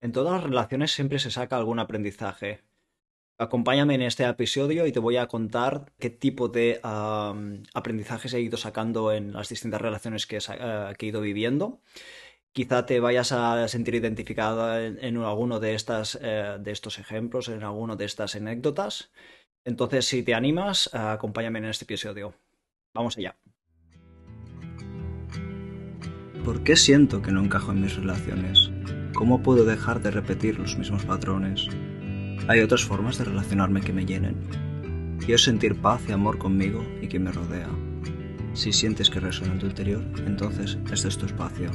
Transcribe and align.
En 0.00 0.12
todas 0.12 0.32
las 0.32 0.44
relaciones 0.44 0.92
siempre 0.92 1.18
se 1.18 1.30
saca 1.30 1.56
algún 1.56 1.78
aprendizaje. 1.78 2.62
Acompáñame 3.38 3.94
en 3.94 4.02
este 4.02 4.24
episodio 4.24 4.86
y 4.86 4.92
te 4.92 4.98
voy 4.98 5.16
a 5.16 5.26
contar 5.26 5.92
qué 5.98 6.10
tipo 6.10 6.48
de 6.48 6.80
am, 6.82 7.62
aprendizajes 7.74 8.32
he 8.34 8.40
ido 8.40 8.56
sacando 8.56 9.12
en 9.12 9.32
las 9.32 9.48
distintas 9.48 9.80
relaciones 9.80 10.26
que 10.26 10.36
he, 10.36 10.40
eh, 10.40 10.94
ido 11.00 11.20
viviendo. 11.20 11.80
Quizá 12.52 12.84
te 12.84 12.98
vayas 13.00 13.32
a 13.32 13.68
sentir 13.68 13.94
identificada 13.94 14.84
en, 14.84 15.16
alguno 15.18 15.60
de 15.60 15.74
estas, 15.74 16.18
eh, 16.20 16.56
de 16.58 16.70
estos 16.70 16.98
ejemplos, 16.98 17.48
en 17.48 17.62
alguno 17.62 17.96
de 17.96 18.06
estas 18.06 18.34
anécdotas. 18.34 19.10
Entonces, 19.64 20.06
si 20.06 20.22
te 20.22 20.34
animas, 20.34 20.92
acompáñame 20.92 21.60
en 21.60 21.66
este 21.66 21.84
episodio. 21.84 22.34
Vamos 22.92 23.16
allá. 23.18 23.36
¿Por 26.44 26.64
qué 26.64 26.74
siento 26.74 27.22
que 27.22 27.30
no 27.30 27.44
encajo 27.44 27.70
en 27.72 27.82
mis 27.82 27.94
relaciones? 27.94 28.69
¿Cómo 29.20 29.42
puedo 29.42 29.66
dejar 29.66 30.00
de 30.00 30.10
repetir 30.10 30.58
los 30.58 30.78
mismos 30.78 31.04
patrones? 31.04 31.68
Hay 32.48 32.60
otras 32.60 32.86
formas 32.86 33.18
de 33.18 33.24
relacionarme 33.24 33.82
que 33.82 33.92
me 33.92 34.06
llenen. 34.06 34.34
Quiero 35.18 35.36
sentir 35.36 35.76
paz 35.76 36.00
y 36.08 36.12
amor 36.12 36.38
conmigo 36.38 36.82
y 37.02 37.06
quien 37.06 37.24
me 37.24 37.30
rodea. 37.30 37.68
Si 38.54 38.72
sientes 38.72 39.10
que 39.10 39.20
resuena 39.20 39.52
en 39.52 39.58
tu 39.58 39.66
interior, 39.66 40.02
entonces 40.26 40.78
este 40.90 41.08
es 41.08 41.18
tu 41.18 41.26
espacio. 41.26 41.70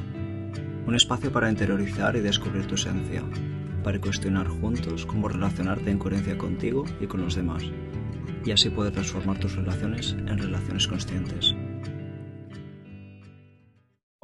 Un 0.88 0.96
espacio 0.96 1.32
para 1.32 1.52
interiorizar 1.52 2.16
y 2.16 2.22
descubrir 2.22 2.66
tu 2.66 2.74
esencia, 2.74 3.22
para 3.84 4.02
cuestionar 4.02 4.48
juntos 4.48 5.06
cómo 5.06 5.28
relacionarte 5.28 5.92
en 5.92 6.00
coherencia 6.00 6.40
contigo 6.40 6.84
y 7.00 7.06
con 7.06 7.22
los 7.22 7.36
demás, 7.36 7.64
y 8.44 8.50
así 8.50 8.72
poder 8.72 8.92
transformar 8.92 9.38
tus 9.38 9.56
relaciones 9.56 10.14
en 10.14 10.40
relaciones 10.40 10.88
conscientes. 10.88 11.56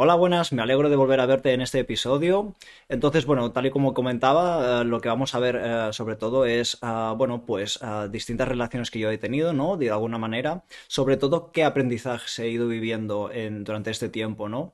Hola, 0.03 0.15
buenas, 0.15 0.51
me 0.51 0.63
alegro 0.63 0.89
de 0.89 0.95
volver 0.95 1.19
a 1.19 1.27
verte 1.27 1.53
en 1.53 1.61
este 1.61 1.77
episodio. 1.77 2.55
Entonces, 2.89 3.27
bueno, 3.27 3.51
tal 3.51 3.67
y 3.67 3.69
como 3.69 3.93
comentaba, 3.93 4.81
eh, 4.81 4.83
lo 4.83 4.99
que 4.99 5.09
vamos 5.09 5.35
a 5.35 5.39
ver 5.39 5.55
eh, 5.61 5.89
sobre 5.91 6.15
todo 6.15 6.45
es, 6.45 6.79
ah, 6.81 7.13
bueno, 7.15 7.45
pues 7.45 7.77
ah, 7.83 8.07
distintas 8.09 8.47
relaciones 8.47 8.89
que 8.89 8.97
yo 8.97 9.11
he 9.11 9.19
tenido, 9.19 9.53
¿no? 9.53 9.77
De 9.77 9.91
alguna 9.91 10.17
manera, 10.17 10.63
sobre 10.87 11.17
todo 11.17 11.51
qué 11.51 11.63
aprendizajes 11.63 12.39
he 12.39 12.49
ido 12.49 12.67
viviendo 12.67 13.29
en, 13.31 13.63
durante 13.63 13.91
este 13.91 14.09
tiempo, 14.09 14.49
¿no? 14.49 14.73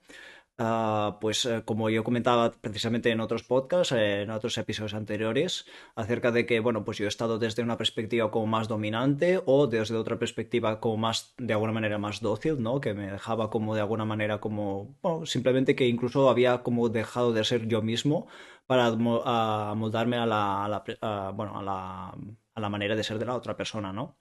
Ah, 0.60 1.20
pues 1.22 1.46
eh, 1.46 1.62
como 1.66 1.88
yo 1.92 2.04
comentaba 2.04 2.52
precisamente 2.52 3.12
en 3.12 3.20
otros 3.20 3.44
podcasts, 3.44 3.92
en 3.92 4.32
otros 4.32 4.58
episodios 4.58 4.96
anteriores, 4.96 5.66
acerca 5.96 6.32
de 6.32 6.48
que, 6.48 6.60
bueno, 6.60 6.84
pues 6.84 6.98
yo 6.98 7.06
he 7.06 7.08
estado 7.08 7.38
desde 7.38 7.62
una 7.62 7.78
perspectiva 7.78 8.32
como 8.32 8.48
más 8.48 8.68
dominante 8.68 9.40
o 9.46 9.68
desde 9.68 9.96
otra 9.98 10.18
perspectiva 10.18 10.80
como 10.80 10.98
más, 10.98 11.36
de 11.38 11.54
alguna 11.54 11.74
manera 11.74 12.00
más 12.00 12.22
dócil, 12.22 12.60
¿no? 12.64 12.82
Que 12.82 12.96
me 12.96 13.12
dejaba 13.12 13.52
como 13.52 13.76
de 13.76 13.82
alguna 13.82 14.06
manera 14.06 14.40
como, 14.40 14.96
bueno, 15.04 15.28
simplemente 15.28 15.76
que 15.76 15.88
incluso 15.88 16.28
había 16.28 16.64
como 16.64 16.90
dejado 16.90 17.34
de 17.34 17.44
ser 17.44 17.68
yo 17.68 17.84
mismo 17.84 18.28
para 18.66 18.92
mo- 18.96 19.22
a 19.26 19.76
moldarme 19.78 20.18
a 20.18 20.26
la, 20.26 20.66
a 20.66 20.70
la 20.70 20.84
pre- 20.84 20.98
a, 21.02 21.32
bueno, 21.36 21.60
a 21.60 21.62
la, 21.64 22.08
a 22.56 22.60
la 22.60 22.70
manera 22.70 22.96
de 22.96 23.04
ser 23.04 23.20
de 23.20 23.26
la 23.26 23.36
otra 23.36 23.56
persona, 23.56 23.94
¿no? 23.94 24.18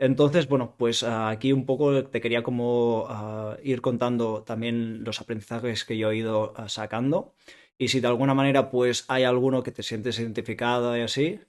Entonces, 0.00 0.46
bueno, 0.48 0.76
pues 0.78 1.02
ah, 1.02 1.28
aquí 1.28 1.52
un 1.52 1.66
poco 1.66 2.04
te 2.06 2.20
quería 2.20 2.42
como 2.44 3.06
ah, 3.08 3.56
ir 3.64 3.80
contando 3.80 4.44
también 4.44 5.02
los 5.04 5.20
aprendizajes 5.20 5.84
que 5.84 5.98
yo 5.98 6.10
he 6.12 6.16
ido 6.18 6.52
ah, 6.56 6.68
sacando. 6.68 7.34
Y 7.78 7.88
si 7.88 8.00
de 8.00 8.06
alguna 8.08 8.34
manera 8.34 8.70
pues 8.70 9.04
hay 9.08 9.24
alguno 9.24 9.62
que 9.62 9.72
te 9.72 9.82
sientes 9.82 10.18
identificado 10.20 10.96
y 10.96 11.00
así, 11.00 11.40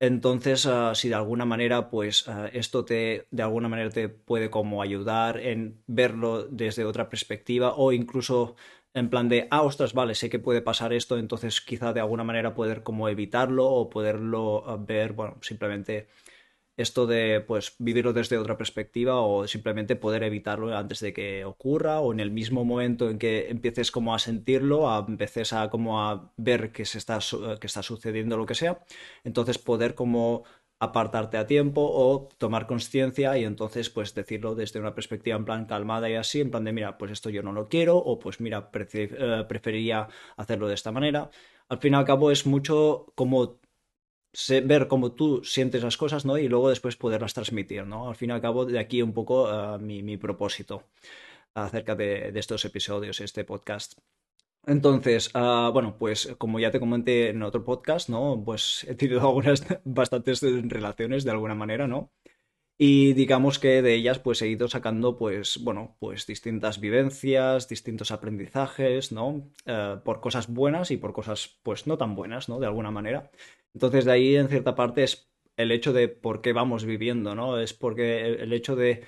entonces 0.00 0.68
si 0.94 1.08
de 1.08 1.14
alguna 1.14 1.44
manera 1.44 1.90
pues 1.90 2.24
esto 2.52 2.84
te 2.84 3.26
de 3.30 3.42
alguna 3.42 3.68
manera 3.68 3.90
te 3.90 4.08
puede 4.08 4.50
como 4.50 4.80
ayudar 4.82 5.38
en 5.38 5.82
verlo 5.86 6.44
desde 6.44 6.84
otra 6.84 7.08
perspectiva 7.10 7.74
o 7.76 7.92
incluso 7.92 8.56
en 8.94 9.10
plan 9.10 9.28
de, 9.28 9.46
ah, 9.50 9.62
ostras, 9.62 9.92
vale, 9.92 10.14
sé 10.14 10.30
que 10.30 10.38
puede 10.38 10.62
pasar 10.62 10.92
esto, 10.92 11.18
entonces 11.18 11.60
quizá 11.60 11.92
de 11.92 12.00
alguna 12.00 12.24
manera 12.24 12.54
poder 12.54 12.82
como 12.82 13.08
evitarlo 13.08 13.66
o 13.66 13.90
poderlo 13.90 14.64
ver, 14.86 15.12
bueno, 15.12 15.36
simplemente 15.42 16.06
esto 16.76 17.06
de 17.06 17.40
pues 17.40 17.74
vivirlo 17.78 18.12
desde 18.12 18.38
otra 18.38 18.56
perspectiva 18.56 19.20
o 19.20 19.46
simplemente 19.46 19.96
poder 19.96 20.22
evitarlo 20.24 20.76
antes 20.76 21.00
de 21.00 21.12
que 21.12 21.44
ocurra 21.44 22.00
o 22.00 22.12
en 22.12 22.20
el 22.20 22.30
mismo 22.30 22.64
momento 22.64 23.10
en 23.10 23.18
que 23.18 23.48
empieces 23.48 23.90
como 23.90 24.14
a 24.14 24.18
sentirlo, 24.18 24.90
a 24.90 25.04
empieces 25.06 25.52
a 25.52 25.70
como 25.70 26.02
a 26.02 26.32
ver 26.36 26.72
que 26.72 26.84
se 26.84 26.98
está 26.98 27.18
que 27.60 27.66
está 27.66 27.82
sucediendo 27.82 28.36
lo 28.36 28.46
que 28.46 28.54
sea, 28.54 28.80
entonces 29.24 29.58
poder 29.58 29.94
como 29.94 30.44
apartarte 30.80 31.36
a 31.38 31.46
tiempo 31.46 31.80
o 31.82 32.28
tomar 32.38 32.66
conciencia 32.66 33.36
y 33.38 33.44
entonces 33.44 33.90
pues 33.90 34.14
decirlo 34.14 34.54
desde 34.54 34.80
una 34.80 34.94
perspectiva 34.94 35.36
en 35.36 35.44
plan 35.44 35.66
calmada 35.66 36.10
y 36.10 36.14
así, 36.14 36.40
en 36.40 36.50
plan 36.50 36.64
de 36.64 36.72
mira, 36.72 36.98
pues 36.98 37.10
esto 37.12 37.30
yo 37.30 37.42
no 37.42 37.52
lo 37.52 37.68
quiero 37.68 37.96
o 37.96 38.18
pues 38.18 38.40
mira, 38.40 38.70
eh, 38.72 39.44
preferiría 39.48 40.08
hacerlo 40.36 40.68
de 40.68 40.74
esta 40.74 40.92
manera. 40.92 41.30
Al 41.68 41.78
fin 41.78 41.94
y 41.94 41.96
al 41.96 42.04
cabo 42.04 42.30
es 42.30 42.46
mucho 42.46 43.06
como 43.14 43.60
ver 44.64 44.88
cómo 44.88 45.12
tú 45.12 45.42
sientes 45.44 45.82
las 45.82 45.96
cosas, 45.96 46.24
¿no? 46.24 46.38
Y 46.38 46.48
luego 46.48 46.68
después 46.68 46.96
poderlas 46.96 47.34
transmitir, 47.34 47.86
¿no? 47.86 48.08
Al 48.08 48.16
fin 48.16 48.30
y 48.30 48.32
al 48.32 48.40
cabo, 48.40 48.64
de 48.66 48.78
aquí 48.78 49.02
un 49.02 49.12
poco 49.12 49.46
ah, 49.48 49.78
mi, 49.78 50.02
mi 50.02 50.16
propósito 50.16 50.84
acerca 51.54 51.94
de, 51.94 52.32
de 52.32 52.40
estos 52.40 52.64
episodios, 52.64 53.20
este 53.20 53.44
podcast. 53.44 53.94
Entonces, 54.66 55.30
ah, 55.34 55.70
bueno, 55.72 55.96
pues 55.98 56.34
como 56.38 56.58
ya 56.58 56.70
te 56.70 56.80
comenté 56.80 57.28
en 57.28 57.42
otro 57.42 57.64
podcast, 57.64 58.08
¿no? 58.08 58.42
Pues 58.44 58.84
he 58.88 58.94
tenido 58.94 59.20
algunas 59.28 59.64
bastantes 59.84 60.40
relaciones 60.42 61.24
de 61.24 61.30
alguna 61.30 61.54
manera, 61.54 61.86
¿no? 61.86 62.10
Y 62.76 63.12
digamos 63.12 63.60
que 63.60 63.82
de 63.82 63.94
ellas 63.94 64.18
pues 64.18 64.42
he 64.42 64.48
ido 64.48 64.66
sacando 64.68 65.16
pues 65.16 65.58
bueno 65.62 65.96
pues 66.00 66.26
distintas 66.26 66.80
vivencias, 66.80 67.68
distintos 67.68 68.10
aprendizajes, 68.10 69.12
¿no? 69.12 69.48
Eh, 69.66 69.96
por 70.04 70.20
cosas 70.20 70.48
buenas 70.52 70.90
y 70.90 70.96
por 70.96 71.12
cosas 71.12 71.60
pues 71.62 71.86
no 71.86 71.98
tan 71.98 72.16
buenas, 72.16 72.48
¿no? 72.48 72.58
De 72.58 72.66
alguna 72.66 72.90
manera. 72.90 73.30
Entonces 73.74 74.04
de 74.04 74.12
ahí 74.12 74.34
en 74.36 74.48
cierta 74.48 74.74
parte 74.74 75.04
es 75.04 75.30
el 75.56 75.70
hecho 75.70 75.92
de 75.92 76.08
por 76.08 76.40
qué 76.42 76.52
vamos 76.52 76.84
viviendo, 76.84 77.34
¿no? 77.36 77.60
Es 77.60 77.74
porque 77.74 78.26
el 78.26 78.52
hecho 78.52 78.74
de 78.74 79.04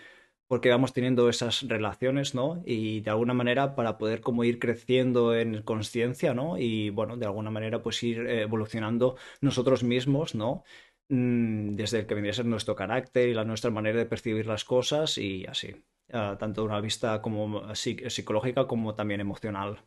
por 0.46 0.60
qué 0.60 0.70
vamos 0.70 0.92
teniendo 0.92 1.28
esas 1.28 1.62
relaciones, 1.68 2.34
¿no? 2.34 2.62
Y 2.64 3.00
de 3.00 3.10
alguna 3.10 3.34
manera 3.34 3.74
para 3.74 3.98
poder 3.98 4.20
como 4.20 4.44
ir 4.44 4.60
creciendo 4.60 5.34
en 5.34 5.62
conciencia, 5.62 6.34
¿no? 6.34 6.56
Y 6.58 6.90
bueno, 6.90 7.16
de 7.16 7.26
alguna 7.26 7.50
manera 7.50 7.82
pues 7.82 8.00
ir 8.04 8.20
eh, 8.26 8.42
evolucionando 8.42 9.16
nosotros 9.40 9.82
mismos, 9.82 10.34
¿no? 10.36 10.62
Mm, 11.08 11.72
desde 11.74 12.00
el 12.00 12.06
que 12.06 12.14
vendría 12.14 12.32
a 12.32 12.34
ser 12.34 12.46
nuestro 12.46 12.74
carácter 12.76 13.28
y 13.28 13.34
la 13.34 13.44
nuestra 13.44 13.70
manera 13.70 13.98
de 13.98 14.06
percibir 14.06 14.46
las 14.46 14.64
cosas 14.64 15.18
y 15.18 15.44
así, 15.46 15.84
ah, 16.12 16.36
tanto 16.38 16.62
de 16.62 16.66
una 16.68 16.80
vista 16.80 17.20
como 17.22 17.62
psi- 17.74 18.08
psicológica 18.10 18.66
como 18.66 18.94
también 18.94 19.20
emocional. 19.20 19.80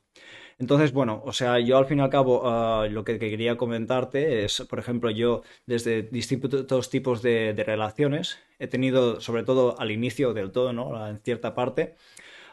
Entonces, 0.57 0.91
bueno, 0.93 1.21
o 1.25 1.33
sea, 1.33 1.59
yo 1.59 1.77
al 1.77 1.85
fin 1.85 1.99
y 1.99 2.01
al 2.01 2.09
cabo 2.09 2.41
ah, 2.45 2.87
lo 2.89 3.03
que 3.03 3.19
quería 3.19 3.57
comentarte 3.57 4.43
es, 4.45 4.61
por 4.69 4.79
ejemplo, 4.79 5.09
yo 5.11 5.43
desde 5.65 6.03
distintos 6.03 6.89
tipos 6.89 7.21
de, 7.21 7.53
de 7.53 7.63
relaciones 7.63 8.39
he 8.59 8.67
tenido, 8.67 9.21
sobre 9.21 9.43
todo 9.43 9.79
al 9.79 9.91
inicio 9.91 10.33
del 10.33 10.51
todo, 10.51 10.73
¿no? 10.73 11.07
En 11.07 11.19
cierta 11.21 11.55
parte, 11.55 11.95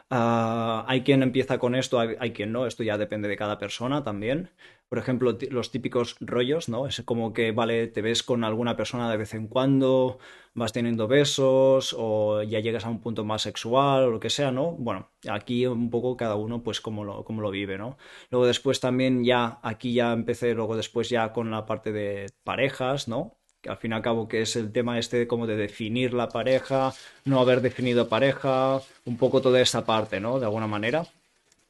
Ah, 0.09 0.85
hay 0.87 1.01
quien 1.03 1.21
empieza 1.21 1.57
con 1.59 1.75
esto, 1.75 1.99
hay, 1.99 2.15
hay 2.19 2.31
quien 2.31 2.53
no, 2.53 2.65
esto 2.65 2.81
ya 2.83 2.97
depende 2.97 3.27
de 3.27 3.35
cada 3.35 3.57
persona 3.57 4.03
también. 4.03 4.49
Por 4.87 4.99
ejemplo, 4.99 5.37
los 5.51 5.69
típicos 5.69 6.15
rollos, 6.21 6.69
¿no? 6.69 6.87
Es 6.87 7.01
como 7.03 7.33
que, 7.33 7.51
vale, 7.51 7.87
te 7.87 8.01
ves 8.01 8.23
con 8.23 8.45
alguna 8.45 8.77
persona 8.77 9.11
de 9.11 9.17
vez 9.17 9.33
en 9.33 9.47
cuando, 9.49 10.17
vas 10.53 10.71
teniendo 10.71 11.09
besos 11.09 11.93
o 11.97 12.41
ya 12.43 12.61
llegas 12.61 12.85
a 12.85 12.89
un 12.89 13.01
punto 13.01 13.25
más 13.25 13.41
sexual 13.41 14.03
o 14.05 14.11
lo 14.11 14.19
que 14.21 14.29
sea, 14.29 14.49
¿no? 14.51 14.71
Bueno, 14.71 15.11
aquí 15.29 15.65
un 15.67 15.89
poco 15.89 16.15
cada 16.15 16.35
uno 16.35 16.63
pues 16.63 16.79
como 16.79 17.03
lo, 17.03 17.25
como 17.25 17.41
lo 17.41 17.51
vive, 17.51 17.77
¿no? 17.77 17.97
Luego 18.29 18.45
después 18.47 18.79
también 18.79 19.25
ya, 19.25 19.59
aquí 19.61 19.93
ya 19.93 20.13
empecé, 20.13 20.53
luego 20.53 20.77
después 20.77 21.09
ya 21.09 21.33
con 21.33 21.51
la 21.51 21.65
parte 21.65 21.91
de 21.91 22.27
parejas, 22.45 23.09
¿no? 23.09 23.37
Que 23.61 23.69
al 23.69 23.77
fin 23.77 23.91
y 23.91 23.95
al 23.95 24.01
cabo 24.01 24.27
que 24.27 24.41
es 24.41 24.55
el 24.55 24.71
tema 24.71 24.99
este 24.99 25.27
como 25.27 25.47
de 25.47 25.55
definir 25.55 26.13
la 26.13 26.29
pareja, 26.29 26.93
no 27.25 27.39
haber 27.39 27.61
definido 27.61 28.07
pareja, 28.09 28.81
un 29.05 29.17
poco 29.17 29.41
toda 29.41 29.61
esta 29.61 29.85
parte, 29.85 30.19
¿no? 30.19 30.39
De 30.39 30.45
alguna 30.45 30.67
manera. 30.67 31.05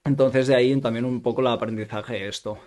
Entonces 0.04 0.48
de 0.48 0.56
ahí 0.56 0.80
también 0.82 1.06
un 1.06 1.22
poco 1.22 1.42
el 1.42 1.48
aprendizaje 1.48 2.14
de 2.14 2.28
esto. 2.30 2.60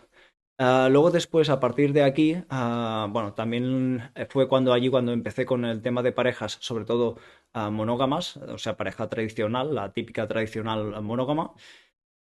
Ah, 0.59 0.89
luego 0.91 1.11
después, 1.11 1.49
a 1.49 1.59
partir 1.59 1.95
de 1.95 2.03
aquí, 2.03 2.37
ah, 2.51 3.09
bueno, 3.11 3.33
también 3.33 4.13
fue 4.29 4.47
cuando 4.47 4.75
allí 4.75 4.91
cuando 4.91 5.13
empecé 5.13 5.47
con 5.47 5.65
el 5.65 5.81
tema 5.81 6.03
de 6.03 6.13
parejas, 6.13 6.59
sobre 6.61 6.85
todo 6.85 7.17
ah, 7.55 7.71
monógamas, 7.71 8.37
o 8.37 8.59
sea, 8.59 8.77
pareja 8.77 9.09
tradicional, 9.09 9.75
la 9.75 9.93
típica 9.95 10.29
tradicional 10.29 11.01
monógama. 11.03 11.55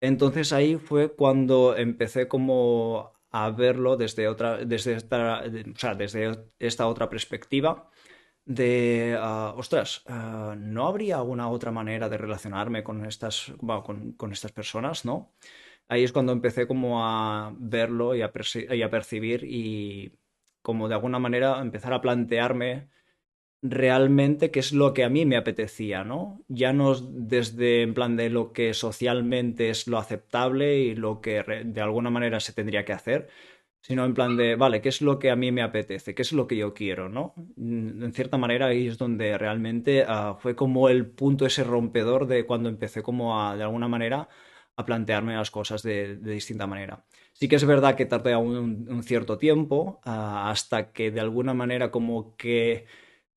Entonces 0.01 0.53
ahí 0.53 0.77
fue 0.77 1.15
cuando 1.15 1.75
empecé 1.77 2.27
como 2.27 3.16
a 3.45 3.51
verlo 3.51 3.97
desde 3.97 4.27
otra, 4.27 4.57
desde 4.65 4.93
esta, 4.93 5.43
o 5.45 5.77
sea, 5.77 5.95
desde 5.95 6.45
esta 6.59 6.87
otra 6.87 7.09
perspectiva 7.09 7.89
de, 8.45 9.17
ah, 9.19 9.53
ostras, 9.57 10.03
ah, 10.07 10.55
¿no 10.57 10.87
habría 10.87 11.17
alguna 11.17 11.49
otra 11.49 11.71
manera 11.71 12.09
de 12.09 12.17
relacionarme 12.17 12.83
con 12.83 13.05
estas, 13.05 13.53
con, 13.85 14.13
con 14.13 14.31
estas 14.31 14.51
personas, 14.51 15.05
¿no? 15.05 15.33
Ahí 15.89 16.03
es 16.03 16.11
cuando 16.11 16.31
empecé 16.33 16.67
como 16.67 17.05
a 17.05 17.53
verlo 17.57 18.15
y 18.15 18.21
a, 18.21 18.31
y 18.71 18.81
a 18.81 18.89
percibir 18.89 19.43
y 19.43 20.13
como 20.61 20.87
de 20.87 20.95
alguna 20.95 21.19
manera 21.19 21.59
empezar 21.61 21.93
a 21.93 22.01
plantearme 22.01 22.89
realmente 23.61 24.51
qué 24.51 24.59
es 24.59 24.71
lo 24.71 24.93
que 24.93 25.03
a 25.03 25.09
mí 25.09 25.25
me 25.25 25.37
apetecía, 25.37 26.03
¿no? 26.03 26.41
Ya 26.47 26.73
no 26.73 26.93
desde 26.95 27.81
en 27.81 27.93
plan 27.93 28.15
de 28.15 28.29
lo 28.29 28.53
que 28.53 28.73
socialmente 28.73 29.69
es 29.69 29.87
lo 29.87 29.97
aceptable 29.97 30.77
y 30.77 30.95
lo 30.95 31.21
que 31.21 31.43
de 31.65 31.81
alguna 31.81 32.09
manera 32.09 32.39
se 32.39 32.53
tendría 32.53 32.85
que 32.85 32.93
hacer, 32.93 33.29
sino 33.81 34.05
en 34.05 34.13
plan 34.13 34.37
de, 34.37 34.55
vale, 34.55 34.81
¿qué 34.81 34.89
es 34.89 35.01
lo 35.01 35.17
que 35.17 35.31
a 35.31 35.35
mí 35.35 35.51
me 35.51 35.61
apetece? 35.61 36.13
¿Qué 36.13 36.21
es 36.21 36.33
lo 36.33 36.47
que 36.47 36.57
yo 36.57 36.73
quiero? 36.73 37.09
¿no? 37.09 37.33
Mm, 37.55 38.03
en 38.03 38.13
cierta 38.13 38.37
manera 38.37 38.67
ahí 38.67 38.87
es 38.87 38.97
donde 38.97 39.37
realmente 39.37 40.03
uh, 40.03 40.35
fue 40.39 40.55
como 40.55 40.89
el 40.89 41.07
punto 41.07 41.45
ese 41.45 41.63
rompedor 41.63 42.27
de 42.27 42.45
cuando 42.45 42.69
empecé 42.69 43.01
como 43.01 43.41
a, 43.41 43.55
de 43.55 43.63
alguna 43.63 43.87
manera, 43.87 44.29
a 44.75 44.85
plantearme 44.85 45.35
las 45.35 45.51
cosas 45.51 45.81
de, 45.83 46.17
de 46.17 46.31
distinta 46.33 46.67
manera. 46.67 47.05
Sí 47.33 47.47
que 47.47 47.55
es 47.55 47.65
verdad 47.65 47.95
que 47.95 48.05
tardé 48.05 48.35
un, 48.35 48.87
un 48.89 49.03
cierto 49.03 49.37
tiempo 49.37 49.99
uh, 50.05 50.09
hasta 50.49 50.91
que 50.91 51.09
de 51.11 51.19
alguna 51.21 51.53
manera 51.53 51.89
como 51.91 52.35
que 52.35 52.85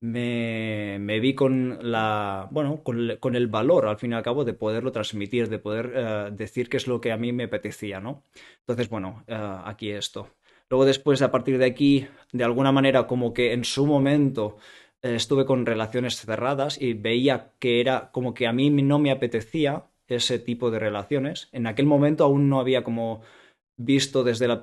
me, 0.01 0.99
me, 0.99 1.21
vi 1.21 1.35
con 1.35 1.79
la 1.83 2.49
bueno 2.51 2.83
con, 2.83 3.17
con, 3.21 3.37
el 3.37 3.49
valor 3.49 3.87
al 3.87 3.99
fin 3.99 4.13
y 4.13 4.15
al 4.15 4.23
cabo 4.23 4.45
de 4.45 4.55
poderlo 4.55 4.93
transmitir 4.93 5.49
de 5.49 5.59
poder 5.59 5.87
uh, 6.33 6.35
decir 6.35 6.69
qué 6.69 6.79
es 6.79 6.87
lo 6.87 7.01
que 7.01 7.13
a 7.13 7.17
mí 7.17 7.33
me 7.33 7.45
apetecía 7.45 8.01
no 8.01 8.25
entonces 8.61 8.89
bueno 8.89 9.25
uh, 9.29 9.69
aquí 9.69 9.91
esto. 9.91 10.29
Luego 10.71 10.85
después 10.85 11.21
a 11.21 11.33
partir 11.33 11.59
de 11.59 11.67
aquí 11.67 12.07
de 12.33 12.45
alguna 12.45 12.73
manera 12.73 13.07
como 13.07 13.35
que 13.35 13.53
en 13.53 13.65
su 13.65 13.87
momento 13.87 14.57
eh, 15.03 15.17
estuve 15.17 15.45
con 15.45 15.67
relaciones 15.67 16.17
cerradas 16.21 16.81
y 16.81 16.95
veía 16.95 17.53
que 17.59 17.81
era 17.81 18.11
como 18.13 18.35
que 18.35 18.47
a 18.47 18.53
mí 18.53 18.71
no 18.71 18.99
me 18.99 19.11
apetecía 19.11 19.87
ese 20.07 20.39
tipo 20.39 20.71
de 20.71 20.79
relaciones. 20.79 21.49
En 21.53 21.67
aquel 21.67 21.87
momento 21.87 22.25
aún 22.25 22.49
no 22.49 22.61
había 22.61 22.85
como 22.85 23.23
visto 23.83 24.25
desde 24.25 24.47
la, 24.47 24.61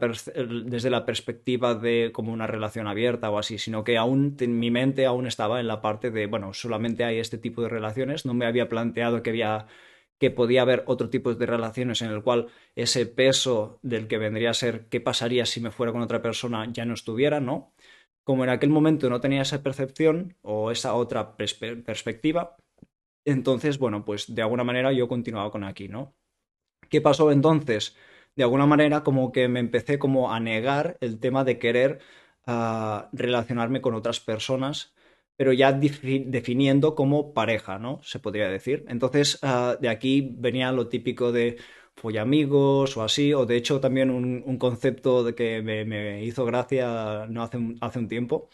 desde 0.65 0.89
la 0.91 1.05
perspectiva 1.05 1.73
de 1.73 2.11
como 2.13 2.31
una 2.31 2.45
relación 2.45 2.87
abierta 2.87 3.31
o 3.31 3.39
así, 3.39 3.57
sino 3.57 3.83
que 3.83 3.97
aún 3.97 4.37
en 4.39 4.59
mi 4.59 4.69
mente 4.69 5.07
aún 5.07 5.25
estaba 5.25 5.59
en 5.59 5.67
la 5.67 5.81
parte 5.81 6.11
de, 6.11 6.27
bueno, 6.27 6.53
solamente 6.53 7.03
hay 7.03 7.17
este 7.17 7.39
tipo 7.39 7.63
de 7.63 7.69
relaciones, 7.69 8.25
no 8.27 8.35
me 8.35 8.45
había 8.45 8.69
planteado 8.69 9.23
que 9.23 9.31
había 9.31 9.67
que 10.19 10.31
podía 10.31 10.63
haber 10.63 10.83
otro 10.87 11.09
tipo 11.09 11.33
de 11.33 11.45
relaciones 11.45 12.01
en 12.01 12.11
el 12.11 12.23
cual 12.23 12.47
ese 12.75 13.05
peso 13.05 13.79
del 13.83 14.07
que 14.07 14.17
vendría 14.17 14.49
a 14.51 14.53
ser 14.55 14.87
qué 14.89 14.99
pasaría 14.99 15.45
si 15.45 15.61
me 15.61 15.71
fuera 15.71 15.91
con 15.91 16.01
otra 16.01 16.21
persona 16.23 16.67
ya 16.71 16.85
no 16.85 16.93
estuviera, 16.95 17.39
¿no? 17.39 17.73
Como 18.23 18.43
en 18.43 18.49
aquel 18.49 18.69
momento 18.69 19.09
no 19.09 19.21
tenía 19.21 19.43
esa 19.43 19.63
percepción 19.63 20.35
o 20.41 20.71
esa 20.71 20.95
otra 20.95 21.37
perspectiva, 21.37 22.55
entonces, 23.25 23.77
bueno, 23.77 24.05
pues 24.05 24.33
de 24.33 24.41
alguna 24.41 24.63
manera 24.63 24.91
yo 24.91 25.07
continuaba 25.07 25.51
con 25.51 25.63
aquí, 25.63 25.87
¿no? 25.87 26.15
¿Qué 26.89 27.01
pasó 27.01 27.31
entonces? 27.31 27.95
De 28.37 28.43
alguna 28.43 28.65
manera 28.67 29.03
como 29.03 29.31
que 29.31 29.47
me 29.49 29.59
empecé 29.59 29.99
como 29.99 30.31
a 30.31 30.39
negar 30.39 30.97
el 31.01 31.19
tema 31.19 31.43
de 31.43 31.59
querer 31.59 31.99
uh, 32.47 33.01
relacionarme 33.11 33.81
con 33.81 33.95
otras 33.95 34.19
personas, 34.19 34.93
pero 35.35 35.53
ya 35.53 35.71
definiendo 35.73 36.95
como 36.95 37.33
pareja, 37.33 37.79
¿no? 37.79 37.99
Se 38.03 38.19
podría 38.19 38.49
decir. 38.49 38.85
Entonces, 38.87 39.39
uh, 39.43 39.79
de 39.81 39.89
aquí 39.89 40.35
venía 40.37 40.71
lo 40.71 40.87
típico 40.87 41.31
de 41.31 41.57
amigos 42.19 42.95
o 42.97 43.03
así, 43.03 43.33
o 43.33 43.45
de 43.45 43.57
hecho 43.57 43.79
también 43.79 44.11
un, 44.11 44.57
concepto 44.57 45.23
de 45.23 45.33
que 45.35 45.61
me, 45.61 45.83
me, 45.85 46.23
hizo 46.23 46.45
gracia 46.45 47.25
no 47.29 47.43
hace 47.43 47.57
hace 47.81 47.99
un 47.99 48.07
tiempo, 48.07 48.49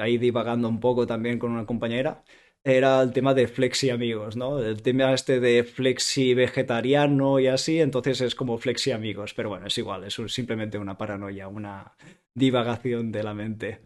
ahí 0.00 0.18
divagando 0.18 0.68
un 0.68 0.80
poco 0.80 1.06
también 1.06 1.38
con 1.38 1.52
una 1.52 1.66
compañera, 1.66 2.24
era 2.64 3.02
el 3.02 3.12
tema 3.12 3.34
de 3.34 3.48
flexi 3.48 3.90
amigos, 3.90 4.36
¿no? 4.36 4.58
El 4.60 4.82
tema 4.82 5.12
este 5.12 5.40
de 5.40 5.64
flexi 5.64 6.34
vegetariano 6.34 7.40
y 7.40 7.48
así, 7.48 7.80
entonces 7.80 8.20
es 8.20 8.34
como 8.34 8.58
flexi 8.58 8.92
amigos, 8.92 9.34
pero 9.34 9.48
bueno, 9.48 9.66
es 9.66 9.78
igual, 9.78 10.04
es 10.04 10.14
simplemente 10.28 10.78
una 10.78 10.96
paranoia, 10.96 11.48
una 11.48 11.96
divagación 12.34 13.10
de 13.12 13.22
la 13.22 13.34
mente. 13.34 13.80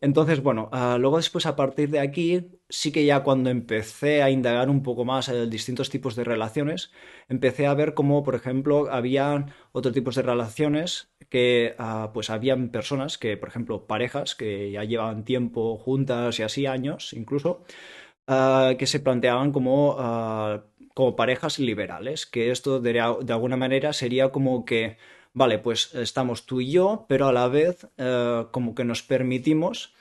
Entonces, 0.00 0.42
bueno, 0.42 0.68
uh, 0.72 0.98
luego 0.98 1.18
después 1.18 1.46
a 1.46 1.54
partir 1.54 1.90
de 1.90 2.00
aquí, 2.00 2.50
sí 2.68 2.90
que 2.90 3.04
ya 3.04 3.22
cuando 3.22 3.50
empecé 3.50 4.22
a 4.22 4.30
indagar 4.30 4.68
un 4.68 4.82
poco 4.82 5.04
más 5.04 5.28
en 5.28 5.48
distintos 5.48 5.90
tipos 5.90 6.16
de 6.16 6.24
relaciones, 6.24 6.90
empecé 7.28 7.66
a 7.68 7.74
ver 7.74 7.94
cómo, 7.94 8.24
por 8.24 8.34
ejemplo, 8.34 8.90
había 8.90 9.46
otros 9.70 9.94
tipos 9.94 10.16
de 10.16 10.22
relaciones 10.22 11.12
que, 11.28 11.76
uh, 11.78 12.12
pues, 12.12 12.30
habían 12.30 12.70
personas 12.70 13.16
que, 13.16 13.36
por 13.36 13.48
ejemplo, 13.48 13.86
parejas 13.86 14.34
que 14.34 14.72
ya 14.72 14.82
llevaban 14.84 15.24
tiempo 15.24 15.78
juntas 15.78 16.38
y 16.40 16.42
así 16.42 16.66
años 16.66 17.12
incluso, 17.12 17.64
uh, 18.28 18.76
que 18.76 18.86
se 18.86 19.00
planteaban 19.00 19.52
como, 19.52 19.96
uh, 19.96 20.60
como 20.94 21.16
parejas 21.16 21.58
liberales, 21.58 22.26
que 22.26 22.50
esto 22.50 22.80
de, 22.80 23.00
alguna 23.00 23.56
manera 23.56 23.92
sería 23.92 24.30
como 24.30 24.64
que, 24.64 24.98
vale, 25.32 25.58
pues 25.58 25.94
estamos 25.94 26.46
tú 26.46 26.60
y 26.60 26.70
yo, 26.72 27.06
pero 27.08 27.26
a 27.26 27.32
la 27.32 27.48
vez 27.48 27.84
uh, 27.84 28.50
como 28.50 28.74
que 28.74 28.84
nos 28.84 29.02
permitimos 29.02 29.94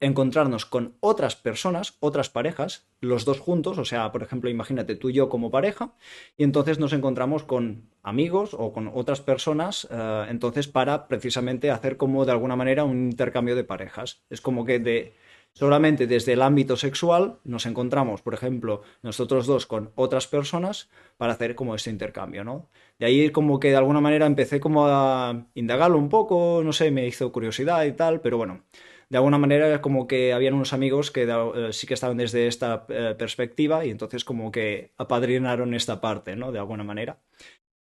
encontrarnos 0.00 0.66
con 0.66 0.96
otras 1.00 1.36
personas, 1.36 1.96
otras 2.00 2.28
parejas, 2.28 2.86
los 3.00 3.24
dos 3.24 3.40
juntos, 3.40 3.78
o 3.78 3.84
sea, 3.84 4.12
por 4.12 4.22
ejemplo, 4.22 4.50
imagínate 4.50 4.96
tú 4.96 5.10
y 5.10 5.14
yo 5.14 5.28
como 5.28 5.50
pareja, 5.50 5.94
y 6.36 6.44
entonces 6.44 6.78
nos 6.78 6.92
encontramos 6.92 7.44
con 7.44 7.88
amigos 8.02 8.52
o 8.52 8.72
con 8.72 8.90
otras 8.92 9.20
personas, 9.20 9.88
entonces 10.28 10.66
para 10.66 11.06
precisamente 11.08 11.70
hacer 11.70 11.96
como 11.96 12.26
de 12.26 12.32
alguna 12.32 12.56
manera 12.56 12.84
un 12.84 13.06
intercambio 13.06 13.56
de 13.56 13.64
parejas. 13.64 14.22
Es 14.28 14.40
como 14.40 14.66
que 14.66 14.80
de 14.80 15.14
Solamente 15.56 16.06
desde 16.06 16.34
el 16.34 16.42
ámbito 16.42 16.76
sexual 16.76 17.38
nos 17.44 17.64
encontramos, 17.64 18.20
por 18.20 18.34
ejemplo, 18.34 18.82
nosotros 19.02 19.46
dos 19.46 19.64
con 19.64 19.90
otras 19.94 20.26
personas 20.26 20.90
para 21.16 21.32
hacer 21.32 21.54
como 21.54 21.74
este 21.74 21.88
intercambio, 21.88 22.44
¿no? 22.44 22.68
De 22.98 23.06
ahí 23.06 23.30
como 23.30 23.58
que 23.58 23.70
de 23.70 23.76
alguna 23.76 24.02
manera 24.02 24.26
empecé 24.26 24.60
como 24.60 24.86
a 24.86 25.46
indagarlo 25.54 25.96
un 25.96 26.10
poco, 26.10 26.60
no 26.62 26.74
sé, 26.74 26.90
me 26.90 27.06
hizo 27.06 27.32
curiosidad 27.32 27.86
y 27.86 27.92
tal, 27.92 28.20
pero 28.20 28.36
bueno, 28.36 28.64
de 29.08 29.16
alguna 29.16 29.38
manera 29.38 29.80
como 29.80 30.06
que 30.06 30.34
habían 30.34 30.52
unos 30.52 30.74
amigos 30.74 31.10
que 31.10 31.22
eh, 31.22 31.72
sí 31.72 31.86
que 31.86 31.94
estaban 31.94 32.18
desde 32.18 32.48
esta 32.48 32.84
eh, 32.90 33.14
perspectiva 33.18 33.86
y 33.86 33.90
entonces 33.90 34.26
como 34.26 34.52
que 34.52 34.92
apadrinaron 34.98 35.72
esta 35.72 36.02
parte, 36.02 36.36
¿no? 36.36 36.52
De 36.52 36.58
alguna 36.58 36.84
manera. 36.84 37.18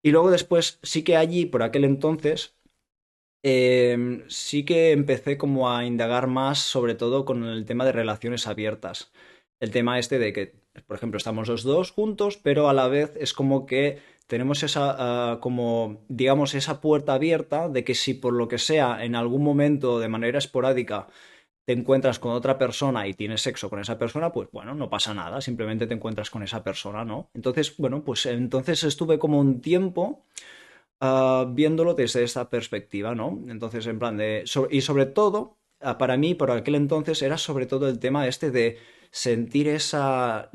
Y 0.04 0.12
luego 0.12 0.30
después 0.30 0.80
sí 0.84 1.04
que 1.04 1.18
allí, 1.18 1.48
por 1.48 1.64
aquel 1.64 1.86
entonces, 1.86 2.57
eh, 3.44 4.24
sí 4.28 4.66
que 4.66 4.92
empecé 4.92 5.38
como 5.38 5.70
a 5.70 5.86
indagar 5.86 6.28
más, 6.28 6.60
sobre 6.60 6.96
todo 6.96 7.26
con 7.26 7.44
el 7.44 7.66
tema 7.66 7.86
de 7.86 7.92
relaciones 7.92 8.48
abiertas. 8.48 9.12
El 9.60 9.72
tema 9.72 10.00
este 10.00 10.20
de 10.20 10.34
que, 10.34 10.54
por 10.86 10.98
ejemplo, 10.98 11.18
estamos 11.18 11.48
los 11.48 11.64
dos 11.64 11.92
juntos, 11.92 12.38
pero 12.38 12.70
a 12.70 12.74
la 12.74 12.88
vez 12.88 13.14
es 13.20 13.34
como 13.34 13.66
que 13.66 14.00
tenemos 14.28 14.62
esa, 14.64 15.36
uh, 15.36 15.40
como, 15.40 16.06
digamos, 16.10 16.54
esa 16.54 16.82
puerta 16.82 17.14
abierta 17.14 17.70
de 17.70 17.84
que 17.84 17.96
si 17.96 18.14
por 18.14 18.34
lo 18.34 18.48
que 18.48 18.58
sea, 18.58 19.04
en 19.04 19.16
algún 19.16 19.44
momento, 19.44 20.00
de 20.00 20.10
manera 20.10 20.38
esporádica, 20.38 21.08
te 21.66 21.74
encuentras 21.74 22.20
con 22.20 22.32
otra 22.32 22.58
persona 22.58 23.08
y 23.08 23.14
tienes 23.14 23.42
sexo 23.42 23.70
con 23.70 23.80
esa 23.80 23.98
persona, 23.98 24.32
pues 24.32 24.50
bueno, 24.52 24.74
no 24.74 24.90
pasa 24.90 25.14
nada, 25.14 25.42
simplemente 25.42 25.88
te 25.88 25.94
encuentras 25.94 26.30
con 26.30 26.44
esa 26.44 26.64
persona, 26.64 27.04
¿no? 27.04 27.30
Entonces, 27.34 27.76
bueno, 27.78 28.04
pues 28.04 28.26
entonces 28.26 28.84
estuve 28.84 29.20
como 29.20 29.40
un 29.40 29.60
tiempo 29.60 30.24
uh, 31.02 31.46
viéndolo 31.54 31.94
desde 31.94 32.24
esta 32.24 32.50
perspectiva, 32.50 33.16
¿no? 33.16 33.40
Entonces, 33.48 33.88
en 33.88 34.00
plan 34.00 34.18
de... 34.18 34.44
Y 34.70 34.82
sobre 34.82 35.06
todo, 35.06 35.58
uh, 35.82 35.98
para 35.98 36.18
mí, 36.18 36.36
por 36.36 36.52
aquel 36.52 36.76
entonces, 36.76 37.22
era 37.22 37.38
sobre 37.38 37.66
todo 37.66 37.88
el 37.90 38.00
tema 38.00 38.28
este 38.28 38.52
de 38.52 38.78
sentir 39.12 39.68
esa... 39.68 40.50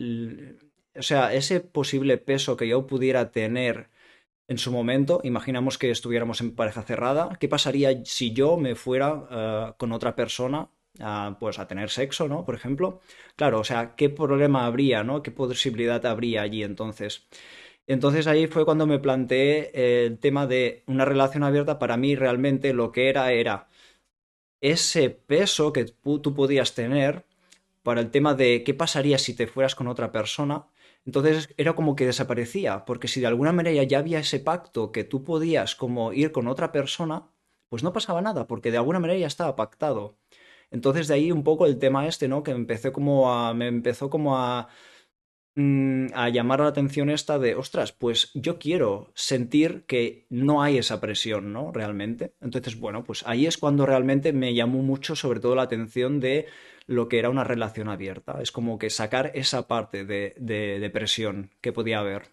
O 0.95 1.03
sea, 1.03 1.33
ese 1.33 1.61
posible 1.61 2.19
peso 2.19 2.57
que 2.57 2.69
yo 2.69 2.87
pudiera 2.87 3.31
tener 3.31 3.89
en 4.49 4.59
su 4.59 4.71
momento, 4.73 5.21
imaginamos 5.25 5.79
que 5.79 5.91
estuviéramos 5.91 6.41
en 6.43 6.55
pareja 6.55 6.83
cerrada, 6.83 7.31
¿qué 7.41 7.49
pasaría 7.49 8.05
si 8.05 8.33
yo 8.35 8.59
me 8.59 8.75
fuera 8.75 9.15
uh, 9.15 9.77
con 9.79 9.93
otra 9.93 10.15
persona 10.15 10.69
pues 11.41 11.59
a 11.59 11.67
tener 11.67 11.89
sexo, 11.89 12.29
¿no? 12.29 12.45
Por 12.45 12.55
ejemplo. 12.55 13.01
Claro, 13.37 13.61
o 13.61 13.65
sea, 13.65 13.95
¿qué 13.97 14.11
problema 14.11 14.67
habría, 14.67 15.03
¿no? 15.03 15.23
¿Qué 15.23 15.31
posibilidad 15.31 16.05
habría 16.05 16.43
allí 16.43 16.63
entonces? 16.63 17.27
Entonces 17.87 18.27
ahí 18.27 18.47
fue 18.47 18.65
cuando 18.65 18.87
me 18.87 18.99
planteé 18.99 20.07
el 20.07 20.19
tema 20.19 20.47
de 20.47 20.85
una 20.87 21.05
relación 21.05 21.43
abierta. 21.43 21.79
Para 21.79 21.97
mí 21.97 22.15
realmente 22.15 22.73
lo 22.73 22.93
que 22.93 23.09
era 23.09 23.33
era 23.33 23.69
ese 24.61 25.11
peso 25.11 25.73
que 25.73 25.85
tú 25.85 26.35
podías 26.35 26.75
tener 26.75 27.27
para 27.83 28.01
el 28.01 28.11
tema 28.11 28.35
de 28.35 28.63
qué 28.65 28.75
pasaría 28.75 29.19
si 29.19 29.35
te 29.35 29.47
fueras 29.47 29.75
con 29.75 29.89
otra 29.89 30.13
persona. 30.13 30.67
Entonces 31.05 31.49
era 31.57 31.75
como 31.75 31.97
que 31.97 32.07
desaparecía, 32.07 32.85
porque 32.85 33.09
si 33.09 33.21
de 33.21 33.27
alguna 33.27 33.53
manera 33.53 33.83
ya 33.83 33.99
había 33.99 34.21
ese 34.21 34.39
pacto 34.41 34.93
que 34.93 35.05
tú 35.05 35.25
podías 35.25 35.75
como 35.75 36.13
ir 36.13 36.31
con 36.33 36.47
otra 36.47 36.71
persona, 36.73 37.29
pues 37.69 37.83
no 37.83 37.93
pasaba 37.93 38.23
nada, 38.23 38.47
porque 38.47 38.71
de 38.71 38.77
alguna 38.79 39.01
manera 39.01 39.19
ya 39.19 39.27
estaba 39.27 39.57
pactado. 39.57 40.17
Entonces 40.71 41.09
de 41.09 41.15
ahí 41.15 41.33
un 41.33 41.45
poco 41.45 41.67
el 41.67 41.79
tema 41.79 42.07
este, 42.07 42.29
¿no? 42.29 42.43
Que 42.45 42.53
empecé 42.53 42.93
como 42.93 43.33
a, 43.33 43.55
me 43.55 43.67
empezó 43.69 44.11
como 44.11 44.39
a 44.39 44.69
a 45.55 46.29
llamar 46.31 46.61
la 46.61 46.69
atención 46.69 47.11
esta 47.11 47.39
de, 47.39 47.55
ostras, 47.55 47.93
pues 47.93 48.31
yo 48.35 48.59
quiero 48.59 49.11
sentir 49.15 49.85
que 49.87 50.27
no 50.31 50.63
hay 50.63 50.79
esa 50.79 51.01
presión, 51.01 51.53
¿no? 51.53 51.73
Realmente. 51.73 52.35
Entonces, 52.41 52.79
bueno, 52.79 53.05
pues 53.05 53.23
ahí 53.27 53.47
es 53.47 53.59
cuando 53.59 53.85
realmente 53.85 54.33
me 54.33 54.55
llamó 54.55 54.83
mucho 54.83 55.15
sobre 55.15 55.41
todo 55.41 55.55
la 55.55 55.63
atención 55.63 56.21
de 56.21 56.47
lo 56.87 57.09
que 57.09 57.19
era 57.19 57.29
una 57.29 57.45
relación 57.45 57.89
abierta. 57.89 58.41
Es 58.41 58.51
como 58.51 58.79
que 58.79 58.89
sacar 58.89 59.31
esa 59.35 59.69
parte 59.69 60.05
de, 60.05 60.35
de, 60.39 60.91
presión 60.91 61.51
que 61.61 61.73
podía 61.73 62.01
haber. 62.01 62.31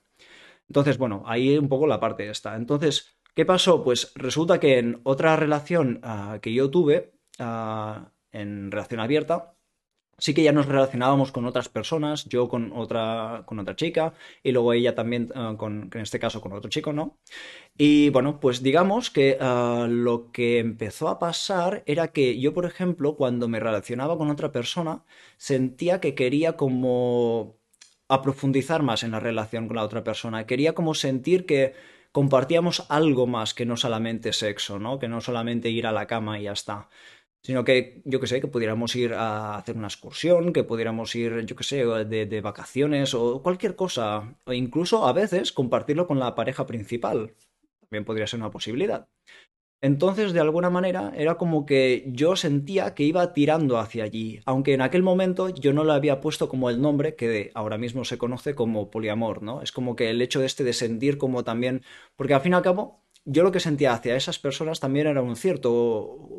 Entonces, 0.68 0.98
bueno, 0.98 1.24
ahí 1.26 1.58
un 1.58 1.68
poco 1.68 1.88
la 1.88 2.00
parte 2.00 2.30
esta. 2.30 2.56
Entonces, 2.56 3.20
¿qué 3.36 3.46
pasó? 3.46 3.84
Pues 3.84 4.14
resulta 4.16 4.60
que 4.60 4.78
en 4.80 5.02
otra 5.04 5.36
relación 5.36 6.02
uh, 6.04 6.40
que 6.40 6.54
yo 6.54 6.70
tuve, 6.70 7.12
uh, 7.40 8.06
en 8.32 8.72
relación 8.72 9.02
abierta, 9.02 9.56
sí 10.20 10.34
que 10.34 10.44
ya 10.44 10.52
nos 10.52 10.68
relacionábamos 10.68 11.32
con 11.32 11.46
otras 11.46 11.70
personas, 11.70 12.26
yo 12.26 12.48
con 12.50 12.72
otra, 12.74 13.44
con 13.46 13.60
otra 13.60 13.76
chica 13.76 14.14
y 14.44 14.52
luego 14.52 14.74
ella 14.74 14.96
también, 14.96 15.32
uh, 15.36 15.56
con, 15.58 15.90
en 15.94 16.02
este 16.02 16.20
caso 16.20 16.42
con 16.42 16.54
otro 16.54 16.70
chico, 16.70 16.94
¿no? 16.94 17.18
Y 17.78 18.10
bueno, 18.10 18.40
pues 18.40 18.62
digamos 18.62 19.10
que 19.10 19.38
uh, 19.40 19.88
lo 19.88 20.32
que 20.32 20.60
empezó 20.60 21.10
a 21.10 21.20
pasar 21.20 21.84
era 21.86 22.10
que 22.10 22.40
yo, 22.40 22.54
por 22.54 22.66
ejemplo, 22.66 23.16
cuando 23.16 23.48
me 23.48 23.60
relacionaba 23.60 24.18
con 24.18 24.30
otra 24.30 24.52
persona, 24.52 25.04
sentía 25.38 26.00
que 26.00 26.16
quería 26.16 26.58
como 26.58 27.58
a 28.10 28.22
profundizar 28.22 28.84
más 28.84 29.04
en 29.04 29.12
la 29.12 29.20
relación 29.20 29.68
con 29.68 29.78
la 29.78 29.84
otra 29.84 30.04
persona, 30.04 30.46
quería 30.48 30.74
como 30.74 30.94
sentir 30.96 31.46
que 31.46 31.74
compartíamos 32.12 32.86
algo 32.90 33.28
más 33.28 33.54
que 33.54 33.66
no 33.66 33.78
solamente 33.78 34.34
sexo, 34.34 34.80
¿no? 34.80 35.00
Que 35.00 35.08
no 35.08 35.22
solamente 35.22 35.70
ir 35.70 35.86
a 35.86 35.92
la 35.92 36.08
cama 36.08 36.40
y 36.40 36.44
ya 36.44 36.54
está 36.54 36.90
sino 37.42 37.64
que 37.64 38.02
yo 38.06 38.20
que 38.20 38.28
sé, 38.28 38.42
que 38.42 38.48
pudiéramos 38.48 38.96
ir 38.96 39.14
a 39.14 39.58
hacer 39.58 39.78
una 39.78 39.88
excursión, 39.88 40.54
que 40.54 40.64
pudiéramos 40.64 41.16
ir, 41.16 41.46
yo 41.46 41.56
que 41.56 41.64
sé, 41.64 41.86
de, 41.86 42.42
vacaciones 42.42 43.14
o 43.14 43.42
cualquier 43.42 43.76
cosa, 43.76 44.36
o 44.46 44.54
incluso 44.54 45.08
a 45.08 45.14
veces 45.14 45.52
compartirlo 45.52 46.08
con 46.08 46.20
la 46.20 46.36
pareja 46.36 46.66
principal. 46.66 47.34
También 47.82 48.06
podría 48.06 48.28
ser 48.28 48.40
una 48.40 48.52
posibilidad. 48.52 49.08
Entonces, 49.82 50.34
de 50.34 50.42
alguna 50.42 50.70
manera, 50.70 51.14
era 51.16 51.36
como 51.36 51.66
que 51.66 52.04
yo 52.08 52.36
sentía 52.36 52.94
que 52.94 53.04
iba 53.04 53.32
tirando 53.32 53.78
hacia 53.78 54.04
allí, 54.04 54.42
aunque 54.46 54.74
en 54.74 54.82
aquel 54.82 55.04
momento 55.04 55.48
yo 55.48 55.72
no 55.72 55.86
le 55.86 55.94
había 55.94 56.20
puesto 56.20 56.50
como 56.50 56.70
el 56.70 56.82
nombre 56.82 57.16
que 57.16 57.50
ahora 57.54 57.78
mismo 57.78 58.04
se 58.04 58.18
conoce 58.18 58.56
como 58.56 58.92
poliamor, 58.92 59.42
¿no? 59.42 59.62
Es 59.62 59.72
como 59.72 59.96
que 59.96 60.10
el 60.10 60.22
hecho 60.22 60.42
de 60.42 60.48
este 60.48 60.66
de 60.66 60.74
sentir 60.74 61.18
como 61.18 61.46
también, 61.46 61.84
porque 62.18 62.34
al 62.34 62.42
fin 62.42 62.52
y 62.52 62.56
al 62.56 62.62
cabo, 62.62 63.06
yo 63.32 63.44
lo 63.44 63.52
que 63.52 63.60
sentía 63.60 63.94
hacia 63.94 64.16
esas 64.16 64.40
personas 64.40 64.80
también 64.80 65.08
era 65.08 65.22
un 65.22 65.36
cierto, 65.36 65.72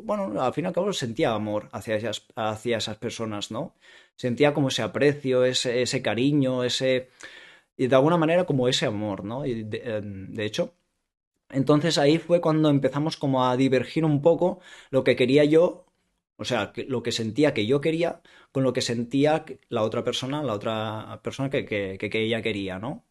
bueno, 0.03 0.41
al 0.41 0.53
fin 0.53 0.65
y 0.65 0.67
al 0.67 0.73
cabo 0.73 0.91
sentía 0.93 1.33
amor 1.33 1.69
hacia 1.71 1.95
esas, 1.95 2.27
hacia 2.35 2.77
esas 2.77 2.97
personas, 2.97 3.49
¿no? 3.51 3.75
Sentía 4.15 4.53
como 4.53 4.67
ese 4.67 4.81
aprecio, 4.81 5.45
ese, 5.45 6.01
cariño, 6.01 6.63
ese, 6.65 7.09
y 7.77 7.87
de 7.87 7.95
alguna 7.95 8.17
manera 8.17 8.45
como 8.45 8.67
ese 8.67 8.85
amor, 8.87 9.23
¿no? 9.23 9.45
Em, 9.45 10.33
de 10.33 10.45
hecho, 10.45 10.73
entonces 11.49 11.97
ahí 11.97 12.17
fue 12.17 12.41
cuando 12.41 12.69
empezamos 12.69 13.17
como 13.17 13.45
a 13.47 13.57
divergir 13.57 14.05
un 14.05 14.21
poco 14.21 14.59
lo 14.91 15.03
que 15.03 15.15
quería 15.15 15.45
yo, 15.45 15.85
o 16.37 16.45
sea, 16.45 16.73
lo 16.87 17.03
que 17.03 17.11
sentía 17.11 17.53
que 17.53 17.65
yo 17.67 17.81
quería 17.81 18.21
con 18.51 18.63
lo 18.63 18.73
que 18.73 18.81
sentía 18.81 19.45
la 19.69 19.83
otra 19.83 20.03
persona, 20.03 20.43
la 20.43 20.53
otra 20.53 21.21
persona 21.23 21.49
que, 21.49 21.65
que, 21.65 22.23
ella 22.23 22.41
quería, 22.41 22.79
¿no? 22.79 23.05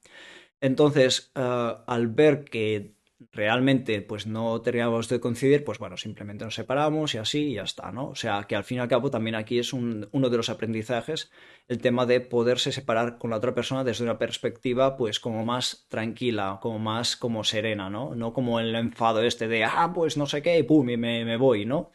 Entonces, 0.60 1.32
uh, 1.36 1.82
al 1.86 2.08
ver 2.08 2.44
que 2.44 2.94
realmente 3.32 4.00
pues 4.02 4.26
no 4.26 4.60
terminamos 4.62 5.08
de 5.08 5.20
coincidir, 5.20 5.64
pues 5.64 5.78
bueno, 5.78 5.96
simplemente 5.96 6.44
nos 6.44 6.54
separamos 6.54 7.14
y 7.14 7.18
así 7.18 7.50
y 7.50 7.54
ya 7.54 7.62
está, 7.62 7.92
¿no? 7.92 8.08
O 8.08 8.14
sea, 8.14 8.44
que 8.44 8.56
al 8.56 8.64
fin 8.64 8.78
y 8.78 8.80
al 8.80 8.88
cabo 8.88 9.10
también 9.10 9.34
aquí 9.34 9.58
es 9.58 9.72
un, 9.72 10.08
uno 10.12 10.30
de 10.30 10.36
los 10.36 10.48
aprendizajes 10.48 11.30
el 11.68 11.78
tema 11.78 12.06
de 12.06 12.20
poderse 12.20 12.72
separar 12.72 13.18
con 13.18 13.30
la 13.30 13.36
otra 13.36 13.54
persona 13.54 13.84
desde 13.84 14.04
una 14.04 14.18
perspectiva 14.18 14.96
pues 14.96 15.20
como 15.20 15.44
más 15.44 15.86
tranquila, 15.88 16.58
como 16.62 16.78
más 16.78 17.16
como 17.16 17.44
serena, 17.44 17.90
¿no? 17.90 18.14
No 18.14 18.32
como 18.32 18.60
el 18.60 18.74
enfado 18.74 19.22
este 19.22 19.48
de, 19.48 19.64
ah, 19.64 19.92
pues 19.94 20.16
no 20.16 20.26
sé 20.26 20.42
qué, 20.42 20.58
y 20.58 20.62
pum, 20.62 20.88
y 20.90 20.96
me, 20.96 21.24
me 21.24 21.36
voy, 21.36 21.66
¿no? 21.66 21.90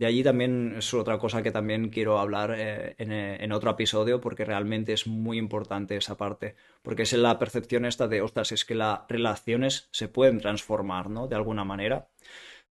De 0.00 0.06
allí 0.06 0.24
también 0.24 0.76
es 0.78 0.94
otra 0.94 1.18
cosa 1.18 1.42
que 1.42 1.50
también 1.50 1.90
quiero 1.90 2.18
hablar 2.18 2.54
eh, 2.56 2.94
en, 2.96 3.12
eh, 3.12 3.36
en, 3.38 3.52
otro 3.52 3.70
episodio 3.70 4.18
porque 4.18 4.46
realmente 4.46 4.94
es 4.94 5.06
muy 5.06 5.36
importante 5.36 5.94
esa 5.94 6.16
parte. 6.16 6.56
Porque 6.80 7.02
es 7.02 7.12
la 7.12 7.38
percepción 7.38 7.84
esta 7.84 8.08
de, 8.08 8.22
ostras, 8.22 8.50
es 8.52 8.64
que 8.64 8.74
las 8.74 9.00
relaciones 9.10 9.90
se 9.92 10.08
pueden 10.08 10.40
transformar, 10.40 11.10
¿no? 11.10 11.28
De 11.28 11.36
alguna 11.36 11.64
manera. 11.64 12.08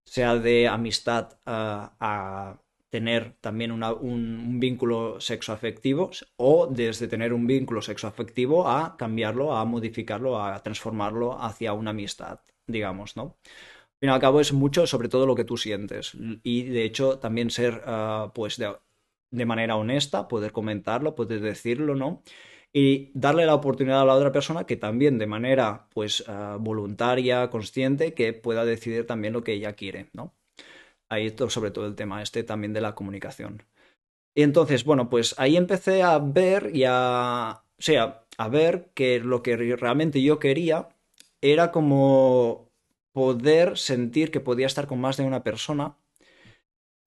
Sea 0.04 0.36
de 0.36 0.68
amistad 0.68 1.38
a 1.44 2.62
tener 2.88 3.34
también 3.42 3.72
un, 3.72 3.82
un, 3.82 4.58
vínculo 4.58 5.20
sexoafectivo 5.20 6.10
o 6.36 6.66
desde 6.66 7.08
tener 7.08 7.34
un 7.34 7.46
vínculo 7.46 7.82
sexoafectivo 7.82 8.68
a 8.68 8.96
cambiarlo, 8.96 9.54
a 9.54 9.66
modificarlo, 9.66 10.42
a 10.42 10.62
transformarlo 10.62 11.38
hacia 11.38 11.74
una 11.74 11.90
amistad, 11.90 12.40
digamos, 12.66 13.16
¿no? 13.18 13.36
Fin 14.00 14.10
y 14.10 14.12
al 14.12 14.20
cabo 14.20 14.40
es 14.40 14.52
mucho 14.52 14.86
sobre 14.86 15.08
todo 15.08 15.26
lo 15.26 15.34
que 15.34 15.44
tú 15.44 15.56
sientes 15.56 16.12
y 16.44 16.64
de 16.64 16.84
hecho 16.84 17.18
también 17.18 17.50
ser 17.50 17.82
uh, 17.86 18.30
pues 18.32 18.56
de, 18.56 19.44
manera 19.44 19.76
honesta, 19.76 20.28
poder 20.28 20.52
comentarlo, 20.52 21.16
poder 21.16 21.40
decirlo, 21.40 21.96
¿no? 21.96 22.22
Y 22.72 23.10
darle 23.14 23.44
la 23.44 23.54
oportunidad 23.54 24.02
a 24.02 24.04
la 24.04 24.14
otra 24.14 24.30
persona 24.30 24.64
que 24.64 24.76
también 24.76 25.18
de 25.18 25.26
manera 25.26 25.88
pues 25.92 26.20
uh, 26.28 26.58
voluntaria, 26.60 27.50
consciente, 27.50 28.14
que 28.14 28.32
pueda 28.34 28.64
decidir 28.64 29.06
también 29.06 29.32
lo 29.32 29.42
que 29.42 29.54
ella 29.54 29.72
quiere, 29.72 30.10
¿no? 30.12 30.34
Ahí 31.10 31.34
sobre 31.48 31.70
todo 31.72 31.86
el 31.86 31.96
tema 31.96 32.22
este 32.22 32.44
también 32.44 32.72
de 32.72 32.82
la 32.82 32.94
comunicación. 32.94 33.64
Y 34.36 34.42
entonces, 34.42 34.84
bueno, 34.84 35.08
pues 35.10 35.34
ahí 35.38 35.56
empecé 35.56 36.02
a 36.02 36.18
ver 36.20 36.70
y 36.72 36.84
a, 36.86 37.64
o 37.78 37.82
sea, 37.82 38.24
a 38.36 38.48
ver 38.48 38.90
que 38.94 39.18
lo 39.18 39.42
que 39.42 39.56
realmente 39.56 40.22
yo 40.22 40.38
quería 40.38 40.88
era 41.40 41.72
como 41.72 42.67
poder 43.18 43.76
sentir 43.76 44.30
que 44.30 44.38
podía 44.38 44.68
estar 44.68 44.86
con 44.86 45.00
más 45.00 45.16
de 45.16 45.24
una 45.24 45.42
persona, 45.42 45.96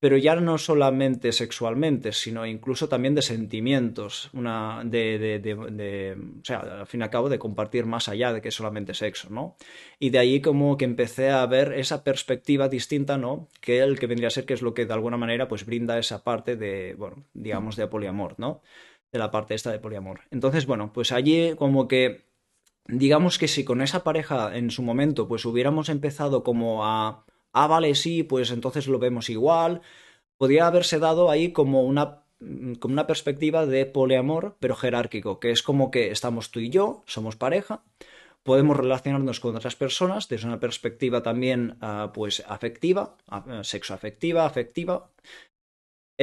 pero 0.01 0.17
ya 0.17 0.35
no 0.35 0.57
solamente 0.57 1.31
sexualmente, 1.31 2.11
sino 2.11 2.45
incluso 2.45 2.89
también 2.89 3.15
de 3.15 3.21
sentimientos, 3.21 4.29
una, 4.33 4.81
de, 4.83 5.39
de, 5.39 6.17
o 6.41 6.43
sea, 6.43 6.81
al 6.81 6.85
fin 6.87 6.99
y 6.99 7.03
al 7.05 7.09
cabo 7.09 7.29
de 7.29 7.39
compartir 7.39 7.85
más 7.85 8.09
allá 8.09 8.33
de 8.33 8.41
que 8.41 8.51
solamente 8.51 8.93
sexo, 8.93 9.29
¿no? 9.29 9.55
Y 9.99 10.09
de 10.09 10.19
ahí 10.19 10.41
como 10.41 10.75
que 10.75 10.83
empecé 10.83 11.29
a 11.29 11.45
ver 11.45 11.71
esa 11.71 12.03
perspectiva 12.03 12.67
distinta, 12.67 13.17
¿no? 13.17 13.47
Que 13.61 13.79
el 13.79 13.97
que 13.97 14.07
vendría 14.07 14.27
a 14.27 14.31
ser 14.31 14.45
que 14.45 14.53
es 14.53 14.61
lo 14.61 14.73
que 14.73 14.85
de 14.85 14.93
alguna 14.93 15.15
manera 15.15 15.47
pues 15.47 15.65
brinda 15.65 15.97
esa 15.97 16.25
parte 16.25 16.57
de, 16.57 16.93
bueno, 16.95 17.23
digamos 17.33 17.77
de 17.77 17.87
poliamor, 17.87 18.35
¿no? 18.37 18.61
De 19.13 19.19
la 19.19 19.31
parte 19.31 19.53
esta 19.53 19.71
de 19.71 19.79
poliamor. 19.79 20.21
Entonces, 20.29 20.65
bueno, 20.65 20.91
pues 20.91 21.13
allí 21.13 21.55
como 21.55 21.87
que 21.87 22.30
digamos 22.87 23.37
que 23.37 23.47
si 23.47 23.63
con 23.63 23.81
esa 23.81 24.03
pareja 24.03 24.55
en 24.55 24.71
su 24.71 24.83
momento 24.83 25.27
pues 25.27 25.45
hubiéramos 25.45 25.89
empezado 25.89 26.43
como 26.43 26.85
a, 26.85 27.25
ah, 27.53 27.67
vale, 27.67 27.95
sí, 27.95 28.23
pues 28.23 28.51
entonces 28.51 28.87
lo 28.87 28.99
vemos 28.99 29.29
igual, 29.29 29.81
podría 30.37 30.67
haberse 30.67 30.99
dado 30.99 31.29
ahí 31.29 31.51
como 31.51 31.83
una, 31.83 32.23
mm, 32.39 32.73
como 32.75 32.93
una 32.93 33.07
perspectiva 33.07 33.65
de 33.65 33.85
poliamor, 33.85 34.57
pero 34.59 34.75
jerárquico, 34.75 35.39
que 35.39 35.51
es 35.51 35.63
como 35.63 35.91
que 35.91 36.11
estamos 36.11 36.51
tú 36.51 36.59
y 36.59 36.69
yo, 36.69 37.03
somos 37.05 37.35
pareja, 37.35 37.83
podemos 38.43 38.77
relacionarnos 38.77 39.39
con 39.39 39.55
otras 39.55 39.75
personas 39.75 40.27
desde 40.27 40.47
una 40.47 40.59
perspectiva 40.59 41.21
también 41.21 41.77
uh, 41.81 42.11
pues 42.11 42.43
afectiva, 42.47 43.17
uh, 43.31 43.63
sexoafectiva, 43.63 44.45
afectiva, 44.45 45.11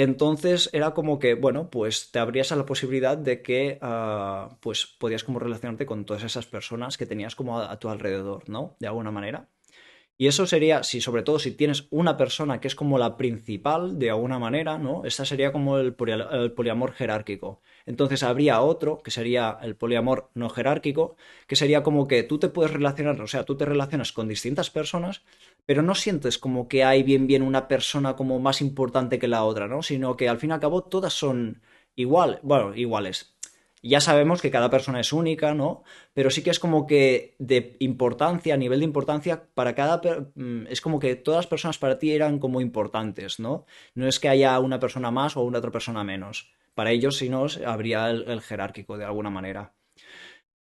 entonces 0.02 0.70
era 0.72 0.92
como 0.94 1.18
que, 1.18 1.34
bueno, 1.34 1.70
pues 1.70 2.10
te 2.12 2.20
abrías 2.20 2.52
a 2.52 2.56
la 2.56 2.66
posibilidad 2.66 3.18
de 3.18 3.42
que, 3.42 3.78
uh, 3.82 4.54
pues 4.60 4.86
podías 4.86 5.24
como 5.24 5.40
relacionarte 5.40 5.86
con 5.86 6.04
todas 6.04 6.22
esas 6.22 6.46
personas 6.46 6.96
que 6.96 7.06
tenías 7.06 7.34
como 7.34 7.58
a, 7.58 7.78
tu 7.80 7.88
alrededor, 7.88 8.48
¿no? 8.48 8.76
De 8.78 8.86
alguna 8.86 9.10
manera. 9.10 9.48
Y 10.20 10.26
eso 10.26 10.46
sería, 10.46 10.82
si 10.82 11.00
sobre 11.00 11.22
todo 11.22 11.38
si 11.38 11.52
tienes 11.52 11.86
una 11.90 12.16
persona 12.16 12.60
que 12.60 12.66
es 12.66 12.74
como 12.74 12.98
la 12.98 13.16
principal 13.16 14.00
de 14.00 14.10
alguna 14.10 14.40
manera, 14.40 14.76
¿no? 14.76 15.04
Esta 15.04 15.24
sería 15.24 15.52
como 15.52 15.78
el, 15.78 15.94
poliamor 15.94 16.92
jerárquico. 16.92 17.60
Entonces 17.86 18.24
habría 18.24 18.60
otro, 18.60 19.00
que 19.00 19.12
sería 19.12 19.56
el 19.62 19.76
poliamor 19.76 20.30
no 20.34 20.50
jerárquico, 20.50 21.16
que 21.46 21.54
sería 21.54 21.84
como 21.84 22.08
que 22.08 22.24
tú 22.24 22.38
te 22.40 22.48
puedes 22.48 22.72
relacionar, 22.72 23.20
o 23.20 23.28
sea, 23.28 23.44
tú 23.44 23.56
te 23.56 23.64
relacionas 23.64 24.10
con 24.12 24.26
distintas 24.26 24.70
personas, 24.70 25.22
pero 25.66 25.82
no 25.82 25.94
sientes 25.94 26.36
como 26.38 26.66
que 26.66 26.82
hay 26.82 27.04
bien 27.04 27.28
bien 27.28 27.42
una 27.42 27.68
persona 27.68 28.16
como 28.16 28.40
más 28.40 28.60
importante 28.60 29.20
que 29.20 29.28
la 29.28 29.44
otra, 29.44 29.68
¿no? 29.68 29.84
Sino 29.84 30.16
que 30.16 30.28
al 30.28 30.38
fin 30.38 30.50
y 30.50 30.54
al 30.54 30.60
cabo 30.60 30.82
todas 30.82 31.12
son 31.12 31.62
igual, 31.94 32.40
bueno, 32.42 32.74
iguales 32.74 33.37
ya 33.82 34.00
sabemos 34.00 34.42
que 34.42 34.50
cada 34.50 34.70
persona 34.70 35.00
es 35.00 35.12
única, 35.12 35.54
¿no? 35.54 35.82
Pero 36.12 36.30
sí 36.30 36.42
que 36.42 36.50
es 36.50 36.58
como 36.58 36.86
que 36.86 37.36
de 37.38 37.76
importancia, 37.78 38.54
a 38.54 38.56
nivel 38.56 38.80
de 38.80 38.84
importancia, 38.84 39.48
para 39.54 39.74
cada... 39.74 40.00
Mm, 40.34 40.66
es 40.68 40.80
como 40.80 40.98
que 40.98 41.14
todas 41.16 41.38
las 41.38 41.46
personas 41.46 41.78
para 41.78 41.98
ti 41.98 42.12
eran 42.12 42.38
como 42.38 42.60
importantes, 42.60 43.38
¿no? 43.38 43.66
No 43.94 44.08
es 44.08 44.18
que 44.18 44.28
haya 44.28 44.58
una 44.58 44.80
persona 44.80 45.10
más 45.10 45.36
o 45.36 45.42
una 45.42 45.58
otra 45.58 45.70
persona 45.70 46.04
menos. 46.04 46.52
Para 46.74 46.90
ellos, 46.90 47.16
si 47.16 47.28
no, 47.28 47.46
habría 47.66 48.10
el, 48.10 48.40
jerárquico 48.40 48.98
de 48.98 49.04
alguna 49.04 49.30
manera. 49.30 49.74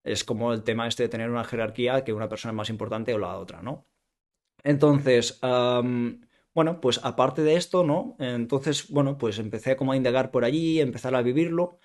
Es 0.04 0.24
como 0.24 0.54
el 0.54 0.64
tema 0.64 0.88
este 0.88 1.04
de 1.04 1.10
tener 1.10 1.30
una 1.30 1.44
jerarquía 1.44 2.04
que 2.04 2.14
una 2.14 2.30
persona 2.30 2.52
es 2.52 2.56
más 2.56 2.70
importante 2.70 3.14
o 3.14 3.20
la 3.20 3.38
otra, 3.38 3.62
¿no? 3.62 3.86
Entonces, 4.64 5.40
um, 5.44 6.22
bueno, 6.54 6.82
pues 6.82 7.00
aparte 7.04 7.44
de 7.44 7.56
esto, 7.56 7.84
¿no? 7.84 8.16
Entonces, 8.20 8.90
bueno, 8.90 9.18
pues 9.18 9.40
empecé 9.40 9.76
como 9.76 9.92
a 9.92 9.98
indagar 9.98 10.32
por 10.32 10.44
allí, 10.46 10.80
empezar 10.82 11.16
a 11.16 11.22
vivirlo 11.22 11.80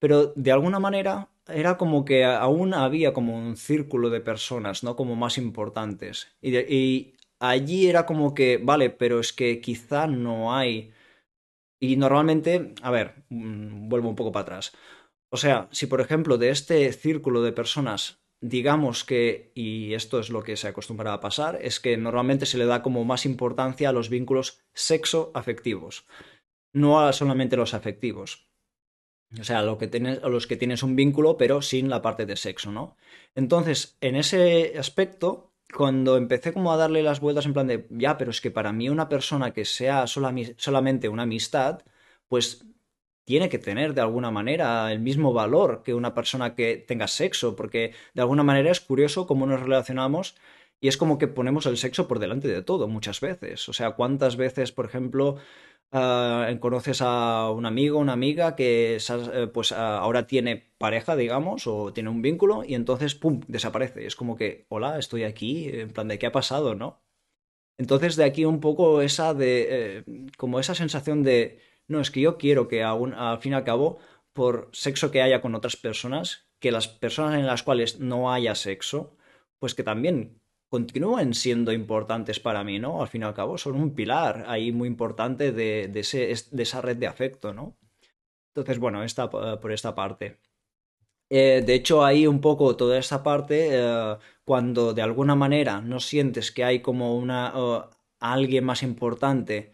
pero 0.00 0.32
de 0.34 0.50
alguna 0.50 0.80
manera 0.80 1.28
era 1.46 1.76
como 1.76 2.04
que 2.04 2.24
aún 2.24 2.74
había 2.74 3.12
como 3.12 3.36
un 3.36 3.56
círculo 3.56 4.10
de 4.10 4.20
personas, 4.20 4.82
¿no? 4.82 4.96
Como 4.96 5.14
más 5.14 5.38
importantes. 5.38 6.28
Y, 6.42 7.14
allí 7.38 7.88
era 7.88 8.06
como 8.06 8.34
que, 8.34 8.58
vale, 8.62 8.90
pero 8.90 9.20
es 9.20 9.32
que 9.32 9.60
quizá 9.60 10.06
no 10.06 10.54
hay... 10.54 10.92
Y 11.80 11.96
normalmente, 11.96 12.74
a 12.82 12.90
ver, 12.90 13.24
mm, 13.30 13.88
vuelvo 13.88 14.08
un 14.10 14.16
poco 14.16 14.32
para 14.32 14.42
atrás. 14.42 14.72
O 15.30 15.36
sea, 15.36 15.68
si 15.70 15.86
por 15.86 16.00
ejemplo 16.00 16.38
de 16.38 16.50
este 16.50 16.92
círculo 16.92 17.42
de 17.42 17.52
personas, 17.52 18.20
digamos 18.40 19.04
que, 19.04 19.52
y 19.54 19.94
esto 19.94 20.18
es 20.18 20.30
lo 20.30 20.42
que 20.42 20.56
se 20.56 20.68
acostumbra 20.68 21.12
a 21.12 21.20
pasar, 21.20 21.58
es 21.62 21.80
que 21.80 21.96
normalmente 21.96 22.46
se 22.46 22.58
le 22.58 22.66
da 22.66 22.82
como 22.82 23.04
más 23.04 23.24
importancia 23.26 23.88
a 23.88 23.92
los 23.92 24.08
vínculos 24.08 24.60
sexo-afectivos, 24.74 26.06
no 26.72 27.00
a 27.00 27.12
solamente 27.12 27.56
los 27.56 27.74
afectivos. 27.74 28.49
O 29.38 29.44
sea, 29.44 29.62
lo 29.62 29.78
que 29.78 29.86
tienes, 29.86 30.20
los 30.22 30.46
que 30.46 30.56
tienes 30.56 30.82
un 30.82 30.96
vínculo, 30.96 31.36
pero 31.36 31.62
sin 31.62 31.88
la 31.88 32.02
parte 32.02 32.26
de 32.26 32.36
sexo, 32.36 32.72
¿no? 32.72 32.96
Entonces, 33.36 33.96
en 34.00 34.16
ese 34.16 34.76
aspecto, 34.78 35.52
cuando 35.72 36.16
empecé 36.16 36.52
como 36.52 36.72
a 36.72 36.76
darle 36.76 37.02
las 37.02 37.20
vueltas 37.20 37.46
en 37.46 37.52
plan 37.52 37.68
de, 37.68 37.86
ya, 37.90 38.18
pero 38.18 38.32
es 38.32 38.40
que 38.40 38.50
para 38.50 38.72
mí 38.72 38.88
una 38.88 39.08
persona 39.08 39.52
que 39.52 39.64
sea 39.64 40.06
solamente 40.08 41.08
una 41.08 41.22
amistad, 41.22 41.82
pues 42.28 42.66
tiene 43.24 43.48
que 43.48 43.58
tener 43.58 43.94
de 43.94 44.00
alguna 44.00 44.32
manera 44.32 44.90
el 44.92 44.98
mismo 44.98 45.32
valor 45.32 45.82
que 45.84 45.94
una 45.94 46.14
persona 46.14 46.56
que 46.56 46.76
tenga 46.76 47.06
sexo, 47.06 47.54
porque 47.54 47.94
de 48.14 48.22
alguna 48.22 48.42
manera 48.42 48.72
es 48.72 48.80
curioso 48.80 49.28
cómo 49.28 49.46
nos 49.46 49.60
relacionamos 49.60 50.34
y 50.80 50.88
es 50.88 50.96
como 50.96 51.18
que 51.18 51.28
ponemos 51.28 51.66
el 51.66 51.76
sexo 51.76 52.08
por 52.08 52.18
delante 52.18 52.48
de 52.48 52.62
todo 52.62 52.88
muchas 52.88 53.20
veces. 53.20 53.68
O 53.68 53.72
sea, 53.72 53.92
¿cuántas 53.92 54.36
veces, 54.36 54.72
por 54.72 54.86
ejemplo, 54.86 55.36
uh, 55.92 56.58
conoces 56.60 57.00
a 57.02 57.50
un 57.50 57.66
amigo, 57.66 57.98
una 57.98 58.12
amiga 58.12 58.56
que 58.56 58.98
uh, 59.08 59.52
pues 59.52 59.72
uh, 59.72 59.74
ahora 59.74 60.26
tiene 60.26 60.72
pareja, 60.78 61.16
digamos, 61.16 61.66
o 61.66 61.92
tiene 61.92 62.10
un 62.10 62.22
vínculo 62.22 62.64
y 62.64 62.74
entonces, 62.74 63.14
¡pum!, 63.14 63.40
desaparece. 63.48 64.06
Es 64.06 64.16
como 64.16 64.36
que, 64.36 64.66
hola, 64.68 64.98
estoy 64.98 65.24
aquí, 65.24 65.68
en 65.68 65.90
plan 65.90 66.08
de 66.08 66.18
qué 66.18 66.26
ha 66.26 66.32
pasado, 66.32 66.74
¿no? 66.74 67.02
Entonces 67.78 68.16
de 68.16 68.24
aquí 68.24 68.44
un 68.44 68.60
poco 68.60 69.00
esa 69.00 69.32
de, 69.32 69.66
eh, 69.70 70.04
como 70.36 70.60
esa 70.60 70.74
sensación 70.74 71.22
de, 71.22 71.60
no, 71.88 72.00
es 72.00 72.10
que 72.10 72.20
yo 72.20 72.36
quiero 72.36 72.68
que 72.68 72.82
aún, 72.82 73.14
al 73.14 73.38
fin 73.38 73.52
y 73.52 73.54
al 73.54 73.64
cabo, 73.64 73.98
por 74.34 74.68
sexo 74.72 75.10
que 75.10 75.22
haya 75.22 75.40
con 75.40 75.54
otras 75.54 75.76
personas, 75.76 76.50
que 76.58 76.72
las 76.72 76.88
personas 76.88 77.38
en 77.38 77.46
las 77.46 77.62
cuales 77.62 77.98
no 77.98 78.32
haya 78.32 78.54
sexo, 78.54 79.16
pues 79.58 79.74
que 79.74 79.82
también 79.82 80.39
continúen 80.70 81.34
siendo 81.34 81.72
importantes 81.72 82.40
para 82.40 82.64
mí, 82.64 82.78
¿no? 82.78 83.02
Al 83.02 83.08
fin 83.08 83.22
y 83.22 83.24
al 83.24 83.34
cabo, 83.34 83.58
son 83.58 83.74
un 83.74 83.94
pilar 83.94 84.44
ahí 84.48 84.72
muy 84.72 84.88
importante 84.88 85.52
de, 85.52 85.88
de, 85.88 86.00
esa 86.62 86.80
red 86.80 86.96
de 86.96 87.08
afecto, 87.08 87.52
¿no? 87.52 87.76
Entonces, 88.54 88.78
bueno, 88.78 89.02
esta, 89.04 89.28
por 89.30 89.72
esta 89.72 89.94
parte. 89.94 90.38
Eh, 91.30 91.62
de 91.64 91.74
hecho, 91.74 92.04
ahí 92.04 92.26
un 92.26 92.40
poco 92.40 92.76
toda 92.76 92.98
esa 92.98 93.22
parte, 93.22 93.68
eh, 93.72 94.16
cuando 94.44 94.94
de 94.94 95.02
alguna 95.02 95.34
manera 95.36 95.80
no 95.80 96.00
sientes 96.00 96.50
que 96.52 96.64
hay 96.64 96.80
como 96.82 97.16
una 97.16 97.52
alguien 98.20 98.64
más 98.64 98.82
importante 98.82 99.72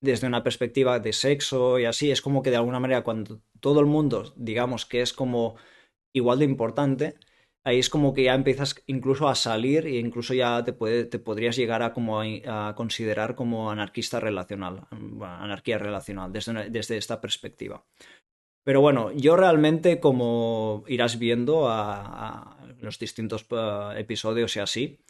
desde 0.00 0.26
una 0.26 0.42
perspectiva 0.42 0.98
de 0.98 1.12
sexo 1.12 1.78
y 1.78 1.84
así, 1.84 2.10
es 2.10 2.22
como 2.22 2.42
que 2.42 2.50
de 2.50 2.56
alguna 2.56 2.80
manera 2.80 3.04
cuando 3.04 3.40
todo 3.60 3.80
el 3.80 3.86
mundo, 3.86 4.32
digamos 4.36 4.86
que 4.86 5.02
es 5.02 5.12
como 5.12 5.56
igual 6.12 6.40
de 6.40 6.44
importante, 6.46 7.14
ahí 7.64 7.78
es 7.78 7.90
como 7.90 8.12
que 8.14 8.24
ya 8.24 8.34
empiezas 8.34 8.82
incluso 8.86 9.28
a 9.28 9.34
salir 9.34 9.86
e 9.86 9.98
incluso 9.98 10.34
ya 10.34 10.64
te, 10.64 10.72
puede, 10.72 11.04
te 11.04 11.18
podrías 11.18 11.56
llegar 11.56 11.82
a, 11.82 11.92
como 11.92 12.20
a, 12.20 12.74
considerar 12.74 13.34
como 13.34 13.70
anarquista 13.70 14.20
relacional, 14.20 14.86
anarquía 15.22 15.78
relacional, 15.78 16.32
desde, 16.32 16.70
desde 16.70 16.96
esta 16.96 17.20
perspectiva. 17.20 17.84
Pero 18.64 18.80
bueno, 18.80 19.10
yo 19.12 19.36
realmente, 19.36 19.98
como 19.98 20.84
irás 20.86 21.18
viendo 21.18 21.68
a, 21.68 22.58
los 22.80 22.98
distintos 22.98 23.46
uh, 23.50 23.92
episodios 23.96 24.56
y 24.56 24.60
así, 24.60 25.00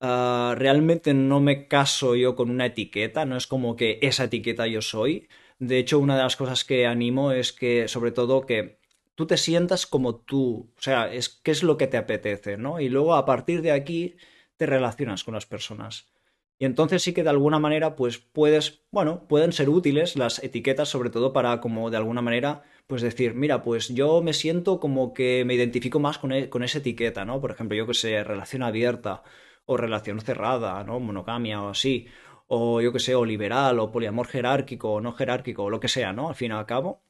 uh, 0.00 0.54
realmente 0.54 1.14
no 1.14 1.40
me 1.40 1.68
caso 1.68 2.16
yo 2.16 2.34
con 2.36 2.50
una 2.50 2.66
etiqueta, 2.66 3.24
no 3.24 3.36
es 3.36 3.46
como 3.46 3.76
que 3.76 3.98
esa 4.02 4.24
etiqueta 4.24 4.66
yo 4.66 4.82
soy. 4.82 5.28
De 5.58 5.78
hecho, 5.78 5.98
una 5.98 6.16
de 6.16 6.22
las 6.22 6.36
cosas 6.36 6.64
que 6.64 6.86
animo 6.86 7.32
es 7.32 7.52
que, 7.52 7.86
sobre 7.86 8.12
todo, 8.12 8.46
que 8.46 8.79
tú 9.20 9.26
te 9.26 9.36
sientas 9.36 9.86
como 9.86 10.16
tú, 10.16 10.72
o 10.78 10.80
sea, 10.80 11.12
es 11.12 11.28
qué 11.28 11.50
es 11.50 11.62
lo 11.62 11.76
que 11.76 11.86
te 11.86 11.98
apetece, 11.98 12.56
¿no? 12.56 12.80
Y 12.80 12.88
luego 12.88 13.14
a 13.14 13.26
partir 13.26 13.60
de 13.60 13.70
aquí 13.70 14.16
te 14.56 14.64
relacionas 14.64 15.24
con 15.24 15.34
las 15.34 15.44
personas. 15.44 16.10
Y 16.58 16.64
entonces 16.64 17.02
sí 17.02 17.12
que 17.12 17.22
de 17.22 17.28
alguna 17.28 17.58
manera, 17.58 17.96
pues 17.96 18.16
puedes, 18.16 18.86
bueno, 18.90 19.28
pueden 19.28 19.52
ser 19.52 19.68
útiles 19.68 20.16
las 20.16 20.42
etiquetas, 20.42 20.88
sobre 20.88 21.10
todo 21.10 21.34
para 21.34 21.60
como 21.60 21.90
de 21.90 21.98
alguna 21.98 22.22
manera, 22.22 22.62
pues 22.86 23.02
decir, 23.02 23.34
mira, 23.34 23.62
pues 23.62 23.88
yo 23.88 24.22
me 24.22 24.32
siento 24.32 24.80
como 24.80 25.12
que 25.12 25.44
me 25.44 25.52
identifico 25.52 26.00
más 26.00 26.16
con, 26.16 26.32
e, 26.32 26.48
con 26.48 26.62
esa 26.62 26.78
etiqueta, 26.78 27.26
¿no? 27.26 27.42
Por 27.42 27.50
ejemplo, 27.50 27.76
yo 27.76 27.86
que 27.86 27.92
sé, 27.92 28.24
relación 28.24 28.62
abierta 28.62 29.22
o 29.66 29.76
relación 29.76 30.18
cerrada, 30.22 30.82
¿no? 30.82 30.98
Monogamia 30.98 31.60
o 31.62 31.68
así, 31.68 32.06
o 32.46 32.80
yo 32.80 32.90
que 32.90 33.00
sé, 33.00 33.14
o 33.14 33.26
liberal, 33.26 33.78
o 33.80 33.92
poliamor 33.92 34.28
jerárquico, 34.28 34.94
o 34.94 35.00
no 35.02 35.12
jerárquico, 35.12 35.64
o 35.64 35.70
lo 35.70 35.78
que 35.78 35.88
sea, 35.88 36.14
¿no? 36.14 36.30
Al 36.30 36.34
fin 36.36 36.52
y 36.52 36.54
al 36.54 36.64
cabo. 36.64 37.02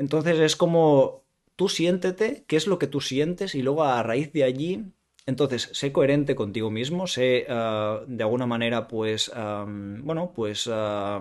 Entonces 0.00 0.38
es 0.40 0.56
como 0.56 1.24
tú 1.60 1.68
siéntete, 1.68 2.42
qué 2.46 2.56
es 2.56 2.66
lo 2.66 2.78
que 2.78 2.86
tú 2.86 3.02
sientes 3.02 3.54
y 3.54 3.60
luego 3.60 3.84
a 3.84 4.02
raíz 4.02 4.32
de 4.32 4.44
allí, 4.44 4.86
entonces 5.26 5.68
sé 5.74 5.92
coherente 5.92 6.34
contigo 6.34 6.70
mismo, 6.70 7.06
sé 7.06 7.44
uh, 7.50 8.02
de 8.06 8.24
alguna 8.24 8.46
manera 8.46 8.88
pues, 8.88 9.30
bueno, 9.34 10.32
pues 10.34 10.66
uh, 10.66 11.20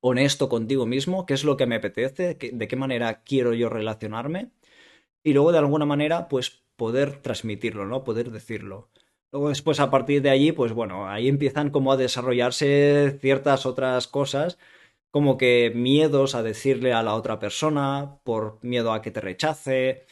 honesto 0.00 0.50
contigo 0.50 0.84
mismo, 0.84 1.24
qué 1.24 1.32
es 1.32 1.44
lo 1.44 1.56
que 1.56 1.64
me 1.64 1.76
apetece, 1.76 2.34
de 2.34 2.68
qué 2.68 2.76
manera 2.76 3.22
quiero 3.22 3.54
yo 3.54 3.70
relacionarme 3.70 4.50
y 5.24 5.32
luego 5.32 5.52
de 5.52 5.58
alguna 5.60 5.86
manera 5.86 6.28
pues 6.28 6.60
poder 6.76 7.22
transmitirlo, 7.22 7.86
¿no? 7.86 8.04
Poder 8.04 8.30
decirlo. 8.30 8.90
Luego 9.32 9.48
después 9.48 9.80
a 9.80 9.90
partir 9.90 10.20
de 10.20 10.28
allí, 10.28 10.52
pues 10.52 10.74
bueno, 10.74 11.08
ahí 11.08 11.26
empiezan 11.26 11.70
como 11.70 11.90
a 11.90 11.96
desarrollarse 11.96 13.16
ciertas 13.22 13.64
otras 13.64 14.08
cosas 14.08 14.58
como 15.10 15.38
que 15.38 15.72
miedos 15.74 16.34
a 16.34 16.42
decirle 16.42 16.92
a 16.92 17.02
la 17.02 17.14
otra 17.14 17.38
persona 17.38 18.20
por 18.24 18.58
miedo 18.62 18.92
a 18.92 19.02
que 19.02 19.10
te 19.10 19.20
rechace. 19.20 20.06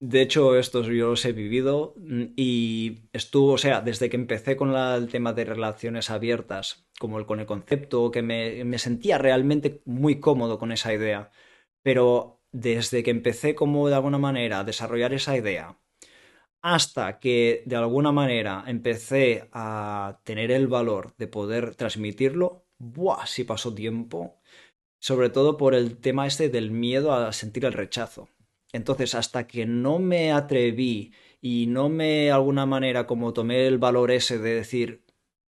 De 0.00 0.22
hecho, 0.22 0.56
estos 0.56 0.86
yo 0.86 1.10
los 1.10 1.24
he 1.24 1.32
vivido 1.32 1.94
mm, 1.96 2.24
y 2.36 3.08
estuvo, 3.12 3.52
o 3.54 3.58
sea, 3.58 3.80
desde 3.80 4.08
que 4.10 4.16
empecé 4.16 4.56
con 4.56 4.74
el 4.74 5.08
tema 5.08 5.32
de 5.32 5.44
relaciones 5.44 6.10
abiertas, 6.10 6.88
como 7.00 7.18
el, 7.18 7.26
con 7.26 7.40
el 7.40 7.46
concepto, 7.46 8.10
que 8.10 8.22
me, 8.22 8.64
me 8.64 8.78
sentía 8.78 9.18
realmente 9.18 9.82
muy 9.86 10.20
cómodo 10.20 10.58
con 10.58 10.72
esa 10.72 10.94
idea. 10.94 11.30
Pero 11.82 12.42
desde 12.52 13.02
que 13.02 13.10
empecé 13.10 13.54
como 13.54 13.88
de 13.88 13.96
alguna 13.96 14.18
manera 14.18 14.60
a 14.60 14.64
desarrollar 14.64 15.12
esa 15.14 15.36
idea, 15.36 15.78
hasta 16.62 17.18
que 17.20 17.62
de 17.66 17.76
alguna 17.76 18.12
manera 18.12 18.64
empecé 18.66 19.48
a 19.52 20.20
tener 20.24 20.50
el 20.50 20.68
valor 20.68 21.14
de 21.16 21.28
poder 21.28 21.74
transmitirlo, 21.76 22.67
¡buah! 22.78 23.26
Si 23.26 23.44
pasó 23.44 23.74
tiempo. 23.74 24.40
Sobre 25.00 25.30
todo 25.30 25.56
por 25.56 25.74
el 25.74 25.98
tema 25.98 26.26
este 26.26 26.48
del 26.48 26.70
miedo 26.70 27.12
a 27.12 27.32
sentir 27.32 27.64
el 27.64 27.72
rechazo. 27.72 28.28
Entonces, 28.72 29.14
hasta 29.14 29.46
que 29.46 29.66
no 29.66 29.98
me 29.98 30.32
atreví 30.32 31.12
y 31.40 31.66
no 31.68 31.88
me, 31.88 32.24
de 32.24 32.30
alguna 32.32 32.66
manera, 32.66 33.06
como 33.06 33.32
tomé 33.32 33.66
el 33.66 33.78
valor 33.78 34.10
ese 34.10 34.38
de 34.38 34.54
decir, 34.54 35.04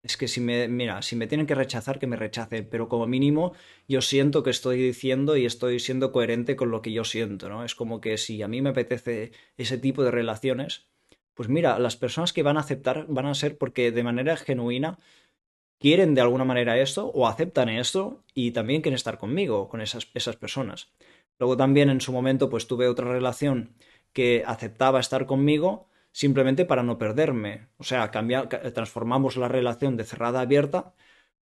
es 0.02 0.16
que 0.16 0.28
si 0.28 0.40
me, 0.40 0.68
mira, 0.68 1.02
si 1.02 1.16
me 1.16 1.26
tienen 1.26 1.46
que 1.46 1.54
rechazar, 1.54 1.98
que 1.98 2.06
me 2.06 2.16
rechacen, 2.16 2.68
pero 2.70 2.88
como 2.88 3.06
mínimo 3.06 3.54
yo 3.88 4.00
siento 4.02 4.42
que 4.42 4.50
estoy 4.50 4.80
diciendo 4.80 5.36
y 5.36 5.46
estoy 5.46 5.80
siendo 5.80 6.12
coherente 6.12 6.56
con 6.56 6.70
lo 6.70 6.82
que 6.82 6.92
yo 6.92 7.04
siento, 7.04 7.48
¿no? 7.48 7.64
Es 7.64 7.74
como 7.74 8.00
que 8.00 8.18
si 8.18 8.42
a 8.42 8.48
mí 8.48 8.62
me 8.62 8.70
apetece 8.70 9.32
ese 9.56 9.78
tipo 9.78 10.04
de 10.04 10.10
relaciones, 10.12 10.86
pues 11.34 11.48
mira, 11.48 11.78
las 11.78 11.96
personas 11.96 12.32
que 12.32 12.42
van 12.42 12.56
a 12.56 12.60
aceptar 12.60 13.06
van 13.08 13.26
a 13.26 13.34
ser 13.34 13.58
porque 13.58 13.90
de 13.92 14.04
manera 14.04 14.36
genuina 14.36 14.98
quieren 15.78 16.14
de 16.14 16.20
alguna 16.20 16.44
manera 16.44 16.78
esto 16.78 17.06
o 17.06 17.26
aceptan 17.26 17.68
esto 17.68 18.22
y 18.34 18.52
también 18.52 18.82
quieren 18.82 18.96
estar 18.96 19.18
conmigo, 19.18 19.68
con 19.68 19.80
esas, 19.80 20.08
esas 20.14 20.36
personas. 20.36 20.88
Luego 21.38 21.56
también 21.56 21.90
en 21.90 22.00
su 22.00 22.12
momento 22.12 22.48
pues 22.48 22.66
tuve 22.66 22.88
otra 22.88 23.10
relación 23.10 23.74
que 24.12 24.42
aceptaba 24.46 25.00
estar 25.00 25.26
conmigo 25.26 25.88
simplemente 26.16 26.64
para 26.64 26.82
no 26.82 26.96
perderme. 26.96 27.68
O 27.76 27.84
sea, 27.84 28.10
transformamos 28.10 29.36
la 29.36 29.48
relación 29.48 29.98
de 29.98 30.04
cerrada 30.04 30.38
a 30.38 30.42
abierta, 30.42 30.94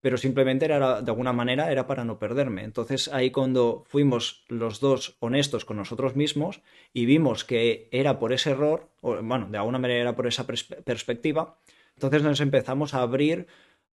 pero 0.02 0.18
simplemente 0.18 0.66
era 0.66 1.04
de 1.04 1.12
alguna 1.12 1.32
manera 1.32 1.72
era 1.72 1.86
para 1.86 2.04
no 2.04 2.18
perderme. 2.18 2.64
Entonces 2.64 3.08
ahí 3.14 3.30
cuando 3.30 3.84
fuimos 3.88 4.44
los 4.48 4.80
dos 4.80 5.16
honestos 5.20 5.64
con 5.64 5.78
nosotros 5.78 6.16
mismos 6.16 6.62
y 6.92 7.06
vimos 7.06 7.46
que 7.46 7.88
era 7.92 8.18
por 8.18 8.34
ese 8.34 8.50
error, 8.50 8.90
o 9.02 9.22
bueno, 9.22 9.48
de 9.50 9.60
alguna 9.60 9.78
manera 9.78 10.02
era 10.02 10.16
por 10.16 10.26
esa 10.26 10.48
perspectiva, 10.48 11.60
entonces 11.96 12.24
nos 12.24 12.42
empezamos 12.42 12.96
a 12.96 13.04
abrir 13.04 13.46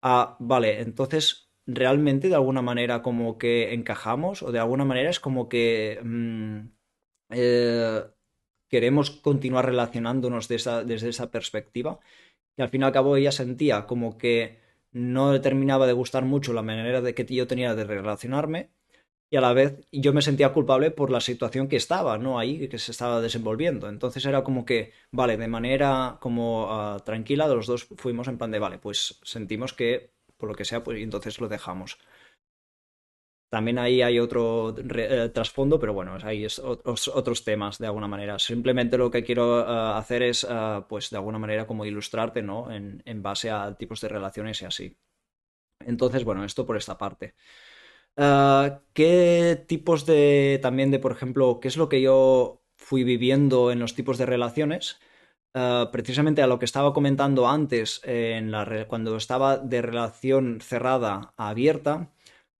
Ah, 0.02 0.36
vale, 0.40 0.80
entonces 0.80 1.50
realmente 1.66 2.28
de 2.28 2.34
alguna 2.34 2.62
manera 2.62 3.02
como 3.02 3.38
que 3.38 3.74
encajamos 3.74 4.42
o 4.42 4.50
de 4.50 4.58
alguna 4.58 4.84
manera 4.84 5.10
es 5.10 5.20
como 5.20 5.48
que 5.48 6.00
mm, 6.02 6.58
eh, 7.30 8.02
queremos 8.68 9.10
continuar 9.10 9.66
relacionándonos 9.66 10.48
desde 10.48 11.08
esa 11.08 11.30
perspectiva. 11.30 12.00
Y 12.56 12.62
al 12.62 12.70
fin 12.70 12.82
y 12.82 12.84
al 12.84 12.92
cabo 12.92 13.16
ella 13.16 13.32
sentía 13.32 13.86
como 13.86 14.18
que 14.18 14.58
no 14.92 15.32
le 15.32 15.40
terminaba 15.40 15.86
de 15.86 15.92
gustar 15.92 16.24
mucho 16.24 16.52
la 16.52 16.62
manera 16.62 17.00
de 17.00 17.14
que 17.14 17.24
yo 17.26 17.46
tenía 17.46 17.74
de 17.74 17.84
relacionarme 17.84 18.70
y 19.30 19.36
a 19.36 19.40
la 19.40 19.52
vez 19.52 19.86
yo 19.92 20.12
me 20.12 20.22
sentía 20.22 20.52
culpable 20.52 20.90
por 20.90 21.10
la 21.10 21.20
situación 21.20 21.68
que 21.68 21.76
estaba, 21.76 22.18
¿no? 22.18 22.38
Ahí, 22.38 22.68
que 22.68 22.78
se 22.78 22.90
estaba 22.90 23.20
desenvolviendo. 23.20 23.88
Entonces 23.88 24.24
era 24.26 24.42
como 24.44 24.64
que, 24.64 24.92
vale, 25.12 25.36
de 25.36 25.48
manera 25.48 26.18
como 26.20 26.66
uh, 26.96 27.00
tranquila, 27.00 27.46
los 27.48 27.66
dos 27.66 27.84
fuimos 27.96 28.28
en 28.28 28.38
plan 28.38 28.50
de, 28.50 28.58
vale, 28.58 28.78
pues 28.78 29.20
sentimos 29.22 29.72
que, 29.72 30.12
por 30.36 30.48
lo 30.48 30.54
que 30.56 30.64
sea, 30.64 30.82
pues 30.82 31.00
entonces 31.00 31.40
lo 31.40 31.48
dejamos. 31.48 31.98
También 33.50 33.78
ahí 33.78 34.00
hay 34.00 34.20
otro 34.20 34.74
eh, 34.78 35.28
trasfondo, 35.34 35.80
pero 35.80 35.92
bueno, 35.92 36.16
ahí 36.22 36.44
es 36.44 36.60
otros, 36.60 37.44
temas 37.44 37.78
de 37.78 37.86
alguna 37.86 38.06
manera. 38.06 38.38
Simplemente 38.38 38.96
lo 38.96 39.10
que 39.10 39.24
quiero 39.24 39.60
uh, 39.62 39.96
hacer 39.96 40.22
es, 40.22 40.44
uh, 40.44 40.84
pues 40.88 41.10
de 41.10 41.16
alguna 41.16 41.38
manera, 41.38 41.66
como 41.66 41.84
ilustrarte, 41.84 42.42
¿no? 42.42 42.70
En, 42.70 43.02
en 43.04 43.22
base 43.22 43.50
a 43.50 43.74
tipos 43.76 44.00
de 44.00 44.08
relaciones 44.08 44.62
y 44.62 44.64
así. 44.66 44.96
Entonces, 45.80 46.24
bueno, 46.24 46.44
esto 46.44 46.64
por 46.66 46.76
esta 46.76 46.96
parte. 46.96 47.34
Ah, 48.22 48.82
¿Qué 48.92 49.64
tipos 49.66 50.04
de, 50.04 50.58
también 50.62 50.90
de, 50.90 50.98
por 50.98 51.12
ejemplo, 51.12 51.58
qué 51.60 51.68
es 51.68 51.76
lo 51.78 51.88
que 51.88 52.02
yo 52.02 52.62
fui 52.76 53.02
viviendo 53.02 53.72
en 53.72 53.78
los 53.78 53.94
tipos 53.94 54.18
de 54.18 54.26
relaciones? 54.26 54.98
Ah, 55.54 55.88
precisamente 55.92 56.42
a 56.42 56.46
lo 56.46 56.58
que 56.58 56.66
estaba 56.66 56.92
comentando 56.92 57.48
antes, 57.48 58.00
en 58.04 58.50
la, 58.50 58.86
cuando 58.88 59.16
estaba 59.16 59.58
de 59.58 59.82
relación 59.82 60.60
cerrada 60.60 61.34
a 61.38 61.48
abierta, 61.50 62.12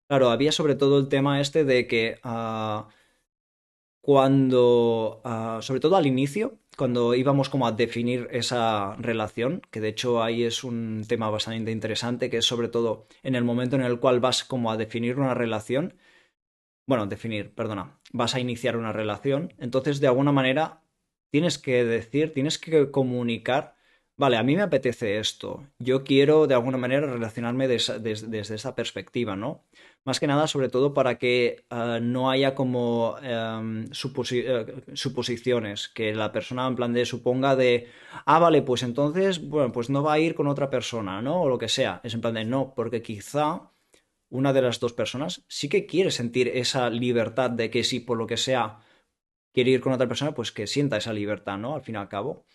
claro, 0.09 0.31
había 0.31 0.53
sobre 0.53 0.77
todo 0.77 0.99
el 0.99 1.09
tema 1.09 1.41
este 1.41 1.65
de 1.65 1.87
que 1.89 2.21
ah, 2.25 2.89
cuando, 4.11 5.23
sobre 5.61 5.79
todo 5.79 5.95
al 5.95 6.05
inicio, 6.05 6.59
cuando 6.77 7.15
íbamos 7.15 7.49
como 7.49 7.69
a 7.69 7.71
definir 7.71 8.27
esa 8.33 8.97
relación, 8.97 9.63
que 9.71 9.81
de 9.81 9.87
hecho 9.87 10.21
ahí 10.21 10.43
es 10.43 10.65
un 10.65 11.05
tema 11.07 11.31
bastante 11.31 11.71
interesante, 11.71 12.29
que 12.29 12.39
es 12.39 12.45
sobre 12.45 12.67
todo 12.67 13.07
en 13.23 13.37
el 13.37 13.45
momento 13.45 13.77
en 13.77 13.83
el 13.83 14.01
cual 14.01 14.19
vas 14.19 14.43
como 14.43 14.73
a 14.73 14.77
definir 14.77 15.21
una 15.21 15.35
relación, 15.35 15.95
bueno, 16.89 17.07
definir, 17.07 17.55
perdona, 17.55 18.01
vas 18.13 18.35
a 18.35 18.41
iniciar 18.41 18.77
una 18.77 18.93
relación, 18.93 19.55
entonces 19.59 20.01
de 20.01 20.09
alguna 20.09 20.33
manera 20.33 20.83
tienes 21.31 21.59
que 21.59 21.85
decir, 21.85 22.33
tienes 22.33 22.59
que 22.59 22.91
comunicar, 22.91 23.77
vale, 24.17 24.39
a 24.39 24.43
mí 24.43 24.57
me 24.57 24.63
apetece 24.63 25.21
esto, 25.21 25.69
yo 25.79 26.03
quiero 26.03 26.49
de 26.49 26.55
alguna 26.55 26.79
manera 26.79 27.07
relacionarme 27.07 27.69
desde 27.69 28.55
esa 28.57 28.75
perspectiva, 28.75 29.37
¿no? 29.37 29.63
Más 30.05 30.19
que 30.19 30.27
nada, 30.27 30.47
sobre 30.47 30.71
todo 30.71 30.95
para 30.95 31.19
que 31.19 31.65
uh, 31.71 32.01
no 32.01 32.31
haya 32.31 32.55
como 32.55 33.17
um, 33.17 33.87
suposi 33.93 34.45
suposiciones, 34.95 35.89
que 35.89 36.15
la 36.15 36.33
persona 36.33 36.67
en 36.67 36.75
plan 36.75 36.95
de 36.95 37.05
suponga 37.05 37.55
de, 37.55 37.87
ah, 38.25 38.39
vale, 38.39 38.63
pues 38.63 38.83
entonces, 38.83 39.47
bueno, 39.47 39.73
pues 39.73 39.91
no 39.91 40.03
va 40.03 40.15
a 40.15 40.19
ir 40.19 40.35
con 40.35 40.47
otra 40.47 40.71
persona, 40.71 41.21
¿no? 41.21 41.43
O 41.43 41.49
lo 41.49 41.59
que 41.59 41.69
sea. 41.69 42.01
Es 42.03 42.15
en 42.15 42.23
plan 42.23 42.35
de, 42.35 42.45
no, 42.47 42.73
porque 42.75 43.03
quizá 43.03 43.71
una 44.31 44.53
de 44.53 44.63
las 44.63 44.81
dos 44.81 44.95
personas 44.95 45.45
sí 45.49 45.69
que 45.69 45.87
quiere 45.87 46.11
sentir 46.11 46.49
esa 46.49 46.89
libertad 46.89 47.51
de 47.51 47.71
que 47.71 47.85
si 47.85 48.01
por 48.01 48.17
lo 48.17 48.27
que 48.27 48.37
sea 48.37 48.79
quiere 49.53 49.73
ir 49.73 49.81
con 49.81 49.93
otra 49.93 50.09
persona, 50.09 50.33
pues 50.33 50.53
que 50.53 50.67
sienta 50.67 50.97
esa 50.97 51.13
libertad, 51.13 51.59
¿no? 51.59 51.75
Al 51.75 51.83
fin 51.83 51.97
y 51.97 51.99
al 51.99 52.09
cabo 52.09 52.47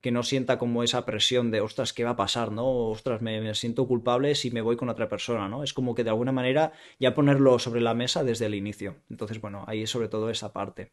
que 0.00 0.10
no 0.10 0.22
sienta 0.22 0.58
como 0.58 0.82
esa 0.82 1.04
presión 1.04 1.50
de, 1.50 1.60
ostras, 1.60 1.92
¿qué 1.92 2.04
va 2.04 2.10
a 2.10 2.16
pasar? 2.16 2.52
¿no? 2.52 2.66
Ostras, 2.90 3.20
me, 3.22 3.54
siento 3.54 3.86
culpable 3.86 4.34
si 4.34 4.50
me 4.50 4.62
voy 4.62 4.76
con 4.76 4.88
otra 4.88 5.08
persona, 5.08 5.48
¿no? 5.48 5.62
Es 5.62 5.74
como 5.74 5.94
que 5.94 6.04
de 6.04 6.10
alguna 6.10 6.32
manera 6.32 6.72
ya 6.98 7.14
ponerlo 7.14 7.58
sobre 7.58 7.80
la 7.80 7.94
mesa 7.94 8.24
desde 8.24 8.46
el 8.46 8.54
inicio. 8.54 8.96
Entonces, 9.10 9.40
bueno, 9.40 9.64
ahí 9.66 9.86
sobre 9.86 10.08
todo 10.08 10.30
esa 10.30 10.52
parte. 10.52 10.92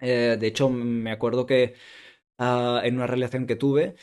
Eh, 0.00 0.36
de 0.38 0.46
hecho, 0.46 0.70
me 0.70 1.10
acuerdo 1.10 1.46
que 1.46 1.74
uh, 2.38 2.78
en 2.84 2.96
una 2.96 3.06
relación 3.06 3.46
que 3.46 3.56
tuve, 3.56 3.96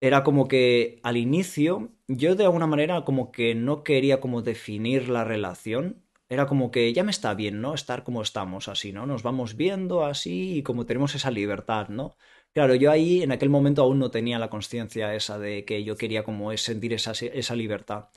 era 0.00 0.24
como 0.24 0.48
que 0.48 1.00
al 1.02 1.16
inicio 1.16 1.92
yo 2.08 2.36
de 2.36 2.44
alguna 2.44 2.66
manera 2.66 3.04
como 3.04 3.32
que 3.32 3.54
no 3.54 3.84
quería 3.84 4.20
como 4.20 4.42
definir 4.42 5.08
la 5.08 5.24
relación. 5.24 6.04
Era 6.30 6.46
como 6.46 6.70
que 6.70 6.92
ya 6.92 7.04
me 7.04 7.10
está 7.10 7.34
bien, 7.34 7.60
¿no? 7.62 7.74
Estar 7.74 8.04
como 8.04 8.22
estamos, 8.22 8.68
así, 8.68 8.92
¿no? 8.92 9.06
Nos 9.06 9.22
vamos 9.22 9.56
viendo 9.56 10.04
así 10.04 10.58
y 10.58 10.62
como 10.62 10.86
tenemos 10.86 11.14
esa 11.14 11.30
libertad, 11.30 11.88
¿no? 11.88 12.16
Claro, 12.54 12.74
yo 12.74 12.90
ahí 12.90 13.22
en 13.22 13.30
aquel 13.30 13.50
momento 13.50 13.82
aún 13.82 13.98
no 13.98 14.10
tenía 14.10 14.38
la 14.38 14.50
conciencia 14.50 15.14
esa 15.14 15.38
de 15.38 15.64
que 15.64 15.84
yo 15.84 15.96
quería 15.96 16.24
como 16.24 16.54
sentir 16.56 16.92
esa, 16.92 17.12
esa 17.12 17.54
libertad. 17.54 18.08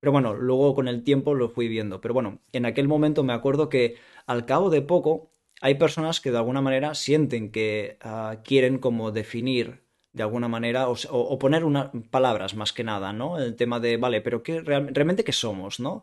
Pero 0.00 0.12
bueno, 0.12 0.34
luego 0.34 0.74
con 0.74 0.88
el 0.88 1.04
tiempo 1.04 1.34
lo 1.34 1.50
fui 1.50 1.68
viendo. 1.68 2.00
Pero 2.00 2.14
bueno, 2.14 2.40
en 2.52 2.64
aquel 2.66 2.88
momento 2.88 3.22
me 3.22 3.34
acuerdo 3.34 3.68
que 3.68 3.96
al 4.26 4.46
cabo 4.46 4.70
de 4.70 4.80
poco 4.82 5.30
hay 5.60 5.74
personas 5.74 6.20
que 6.20 6.30
de 6.30 6.38
alguna 6.38 6.62
manera 6.62 6.94
sienten 6.94 7.52
que 7.52 7.98
uh, 8.04 8.42
quieren 8.42 8.78
como 8.78 9.10
definir 9.12 9.84
de 10.12 10.22
alguna 10.22 10.48
manera 10.48 10.88
o, 10.88 11.38
poner 11.38 11.64
unas 11.64 11.90
palabras 12.10 12.54
más 12.54 12.72
que 12.72 12.82
nada, 12.84 13.12
¿no? 13.12 13.38
El 13.38 13.54
tema 13.56 13.78
de, 13.80 13.96
vale, 13.96 14.20
pero 14.22 14.42
¿qué, 14.42 14.60
real, 14.60 14.88
realmente 14.92 15.24
qué 15.24 15.32
somos, 15.32 15.78
¿no? 15.78 16.02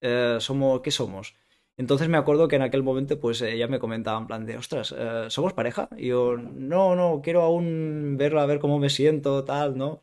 Eh, 0.00 0.38
somos, 0.40 0.80
¿Qué 0.82 0.90
somos? 0.90 1.34
Entonces 1.76 2.08
me 2.08 2.16
acuerdo 2.18 2.48
que 2.48 2.56
en 2.56 2.62
aquel 2.62 2.82
momento 2.82 3.18
pues 3.18 3.42
ella 3.42 3.66
me 3.68 3.78
comentaba 3.80 4.18
en 4.20 4.26
plan 4.26 4.46
de, 4.46 4.56
ostras, 4.56 4.94
eh, 4.96 5.26
¿somos 5.28 5.52
pareja? 5.54 5.88
Y 5.96 6.08
yo, 6.08 6.36
no, 6.36 6.94
no, 6.94 7.20
quiero 7.22 7.42
aún 7.42 8.16
verla, 8.16 8.42
a 8.42 8.46
ver 8.46 8.60
cómo 8.60 8.78
me 8.78 8.90
siento, 8.90 9.44
tal, 9.44 9.76
¿no? 9.76 10.02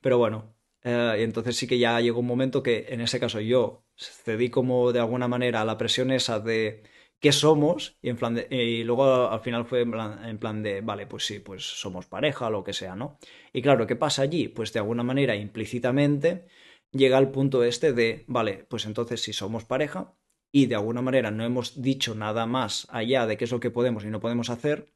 Pero 0.00 0.18
bueno, 0.18 0.54
eh, 0.84 1.16
y 1.20 1.22
entonces 1.22 1.56
sí 1.56 1.66
que 1.66 1.78
ya 1.78 2.00
llegó 2.00 2.20
un 2.20 2.26
momento 2.26 2.62
que 2.62 2.86
en 2.90 3.00
ese 3.00 3.20
caso 3.20 3.40
yo 3.40 3.84
cedí 3.96 4.50
como 4.50 4.92
de 4.92 5.00
alguna 5.00 5.28
manera 5.28 5.62
a 5.62 5.64
la 5.64 5.78
presión 5.78 6.10
esa 6.10 6.40
de 6.40 6.82
qué 7.20 7.32
somos 7.32 7.98
y, 8.02 8.08
en 8.08 8.16
plan 8.16 8.34
de, 8.34 8.48
y 8.50 8.84
luego 8.84 9.30
al 9.30 9.40
final 9.40 9.66
fue 9.66 9.82
en 9.82 10.38
plan, 10.38 10.62
de, 10.62 10.80
vale, 10.80 11.06
pues 11.06 11.26
sí, 11.26 11.38
pues 11.40 11.62
somos 11.64 12.06
pareja 12.06 12.50
lo 12.50 12.64
que 12.64 12.72
sea, 12.72 12.96
¿no? 12.96 13.18
Y 13.52 13.62
claro, 13.62 13.86
¿qué 13.86 13.96
pasa 13.96 14.22
allí? 14.22 14.48
Pues 14.48 14.72
de 14.72 14.80
alguna 14.80 15.02
manera 15.02 15.36
implícitamente 15.36 16.46
llega 16.92 17.18
al 17.18 17.30
punto 17.30 17.62
este 17.64 17.92
de, 17.92 18.24
vale, 18.26 18.64
pues 18.68 18.86
entonces 18.86 19.20
si 19.22 19.32
somos 19.32 19.64
pareja, 19.64 20.14
y 20.52 20.66
de 20.66 20.74
alguna 20.74 21.02
manera 21.02 21.30
no 21.30 21.44
hemos 21.44 21.80
dicho 21.80 22.14
nada 22.14 22.46
más 22.46 22.86
allá 22.90 23.26
de 23.26 23.36
qué 23.36 23.44
es 23.44 23.52
lo 23.52 23.60
que 23.60 23.70
podemos 23.70 24.04
y 24.04 24.08
no 24.08 24.20
podemos 24.20 24.50
hacer, 24.50 24.92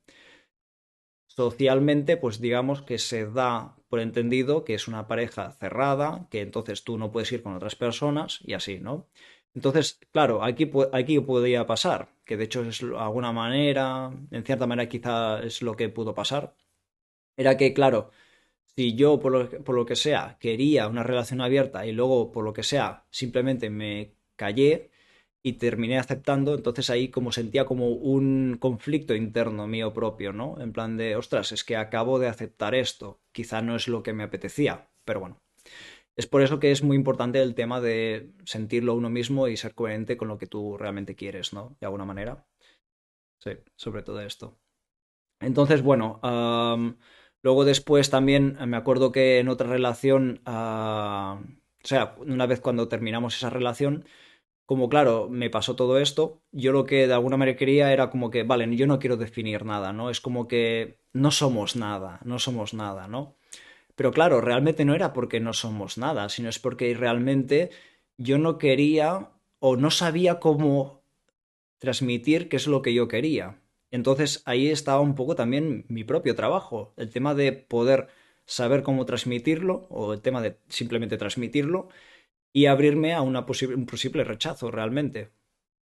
socialmente, 1.27 2.17
pues 2.17 2.41
digamos 2.41 2.83
que 2.83 2.99
se 2.99 3.27
da 3.27 3.77
por 3.89 4.01
entendido 4.01 4.65
que 4.65 4.75
es 4.75 4.89
una 4.89 5.07
pareja 5.07 5.53
cerrada, 5.53 6.29
que 6.31 6.41
entonces 6.41 6.85
tú 6.85 6.97
no 6.99 7.11
puedes 7.11 7.33
ir 7.33 7.43
con 7.43 7.55
otras 7.55 7.77
personas 7.77 8.41
y 8.45 8.55
así, 8.55 8.79
¿no? 8.81 9.09
Entonces, 9.55 10.01
claro, 10.13 10.43
aquí, 10.43 10.71
aquí 10.93 11.21
podría 11.21 11.67
pasar, 11.67 12.09
que 12.25 12.37
de 12.37 12.45
hecho 12.45 12.63
es 12.63 12.81
de 12.81 12.97
alguna 12.97 13.33
manera, 13.33 14.11
en 14.31 14.45
cierta 14.45 14.67
manera 14.67 14.89
quizá 14.89 15.41
es 15.43 15.63
lo 15.63 15.77
que 15.77 15.89
pudo 15.89 16.15
pasar, 16.15 16.57
era 17.37 17.57
que, 17.57 17.73
claro, 17.75 18.11
si 18.77 18.95
yo 18.97 19.21
por 19.21 19.33
lo, 19.33 19.49
por 19.65 19.77
lo 19.77 19.87
que 19.87 19.97
sea 19.97 20.37
quería 20.41 20.89
una 20.89 21.03
relación 21.03 21.41
abierta 21.41 21.87
y 21.87 21.93
luego 21.93 22.33
por 22.33 22.45
lo 22.45 22.53
que 22.53 22.63
sea 22.65 23.07
simplemente 23.11 23.71
me 23.71 24.15
callé, 24.37 24.91
y 25.47 25.55
terminé 25.55 25.99
aceptando, 25.99 26.55
entonces 26.55 26.89
ahí 26.89 27.11
como 27.11 27.31
sentía 27.31 27.67
como 27.67 27.91
un 27.91 28.57
conflicto 28.59 29.15
interno 29.15 29.67
mío 29.67 29.93
propio, 29.93 30.33
¿no? 30.33 30.59
En 30.59 30.73
plan 30.73 30.97
de, 30.97 31.17
ostras, 31.17 31.53
es 31.53 31.65
que 31.65 31.77
acabo 31.77 32.19
de 32.19 32.29
aceptar 32.29 32.75
esto, 32.75 33.21
quizá 33.31 33.61
no 33.61 33.77
es 33.77 33.87
lo 33.87 34.03
que 34.03 34.15
me 34.15 34.25
apetecía, 34.25 34.89
pero 35.05 35.21
bueno. 35.21 35.43
Es 36.17 36.27
por 36.27 36.41
eso 36.43 36.61
que 36.61 36.71
es 36.71 36.83
muy 36.83 36.97
importante 36.97 37.43
el 37.43 37.55
tema 37.55 37.81
de 37.83 38.33
sentirlo 38.45 38.95
uno 38.95 39.11
mismo 39.11 39.47
y 39.49 39.57
ser 39.59 39.75
coherente 39.75 40.17
con 40.17 40.29
lo 40.29 40.39
que 40.39 40.47
tú 40.47 40.79
realmente 40.79 41.15
quieres, 41.15 41.53
¿no? 41.53 41.77
De 41.79 41.87
alguna 41.87 42.07
manera. 42.07 42.47
Sí, 43.41 43.51
sobre 43.77 44.03
todo 44.03 44.23
esto. 44.23 44.57
Entonces, 45.41 45.83
bueno, 45.83 46.21
luego 47.43 47.65
después 47.67 48.09
también 48.09 48.57
me 48.67 48.79
acuerdo 48.79 49.13
que 49.13 49.41
en 49.41 49.49
otra 49.49 49.69
relación, 49.69 50.41
uh, 50.47 51.35
o 51.35 51.87
sea, 51.87 52.15
una 52.19 52.47
vez 52.47 52.61
cuando 52.61 52.89
terminamos 52.89 53.37
esa 53.37 53.51
relación, 53.51 54.07
como 54.67 54.89
claro, 54.89 55.29
me 55.31 55.51
pasó 55.51 55.77
todo 55.77 55.99
esto, 55.99 56.43
yo 56.53 56.73
lo 56.73 56.87
que 56.87 57.07
de 57.07 57.15
alguna 57.15 57.37
manera 57.37 57.57
quería 57.57 57.93
era 57.93 58.11
como 58.11 58.31
que, 58.31 58.45
vale, 58.45 58.75
yo 58.77 58.87
no 58.87 58.99
quiero 58.99 59.17
definir 59.17 59.65
nada, 59.65 59.93
¿no? 59.93 60.11
Es 60.11 60.21
como 60.21 60.49
que 60.49 60.99
no 61.13 61.31
somos 61.31 61.77
nada, 61.77 62.21
no 62.25 62.39
somos 62.39 62.75
nada, 62.75 63.07
¿no? 63.09 63.37
Pero 63.97 64.13
claro, 64.13 64.41
realmente 64.41 64.85
no 64.85 64.95
era 64.95 65.13
porque 65.13 65.41
no 65.41 65.53
somos 65.53 65.99
nada, 65.99 66.29
sino 66.29 66.49
es 66.49 66.59
porque 66.59 66.95
realmente 66.95 67.71
yo 68.17 68.39
no 68.39 68.59
quería 68.59 69.31
o 69.61 69.77
no 69.77 69.91
sabía 69.91 70.41
cómo 70.41 71.05
transmitir 71.79 72.49
qué 72.49 72.57
es 72.57 72.67
lo 72.67 72.83
que 72.83 72.95
yo 72.95 73.09
quería. 73.09 73.61
Entonces 73.91 74.43
ahí 74.47 74.69
estaba 74.69 75.01
un 75.01 75.15
poco 75.15 75.37
también 75.37 75.85
mi 75.89 76.05
propio 76.05 76.35
trabajo, 76.35 76.95
el 76.97 77.11
tema 77.11 77.35
de 77.35 77.53
poder 77.53 78.09
saber 78.47 78.83
cómo 78.83 79.07
transmitirlo 79.07 79.87
o 79.91 80.13
el 80.15 80.21
tema 80.21 80.43
de 80.43 80.59
simplemente 80.69 81.17
transmitirlo 81.17 81.89
y 82.55 82.67
abrirme 82.67 83.13
a 83.15 83.23
un 83.23 83.35
posible 83.87 84.25
rechazo 84.25 84.71
realmente. 84.71 85.33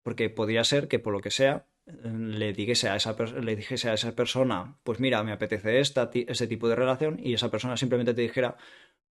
Porque 0.03 0.31
podría 0.31 0.65
ser 0.65 0.89
que 0.89 0.99
por 0.99 1.13
lo 1.13 1.21
que 1.21 1.31
sea 1.31 1.67
le 1.87 2.53
dijese 2.53 2.89
a 2.89 2.97
esa, 2.97 3.15
le 3.15 3.57
dijese 3.57 3.91
a 3.91 3.95
esa 3.95 4.15
persona, 4.17 4.79
pues 4.83 4.99
mira, 5.01 5.23
me 5.23 5.33
apetece 5.33 5.81
esta, 5.81 6.11
este 6.13 6.47
tipo 6.47 6.69
de 6.69 6.77
relación 6.77 7.21
y 7.23 7.35
esa 7.35 7.51
persona 7.51 7.77
simplemente 7.77 8.15
te 8.15 8.23
dijera, 8.23 8.57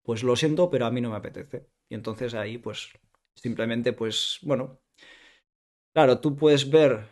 pues 0.02 0.22
lo 0.22 0.36
siento, 0.36 0.70
pero 0.70 0.86
a 0.86 0.90
mí 0.90 1.00
no 1.00 1.10
me 1.10 1.16
apetece. 1.16 1.68
Y 1.88 1.94
entonces 1.94 2.34
ahí 2.34 2.58
pues 2.58 2.90
simplemente 3.36 3.92
pues 3.92 4.38
bueno, 4.42 4.80
claro, 5.94 6.20
tú 6.20 6.36
puedes 6.36 6.70
ver 6.70 7.08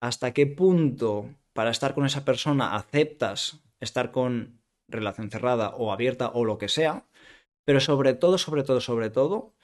hasta 0.00 0.32
qué 0.32 0.46
punto 0.46 1.30
para 1.52 1.70
estar 1.70 1.94
con 1.94 2.06
esa 2.06 2.24
persona 2.24 2.74
aceptas 2.74 3.62
estar 3.80 4.12
con 4.12 4.62
relación 4.88 5.30
cerrada 5.30 5.70
o 5.76 5.92
abierta 5.92 6.30
o 6.32 6.44
lo 6.44 6.56
que 6.58 6.68
sea, 6.68 7.06
pero 7.64 7.80
sobre 7.80 8.14
todo, 8.14 8.38
sobre 8.38 8.62
todo, 8.62 8.80
sobre 8.80 9.10
todo, 9.10 9.54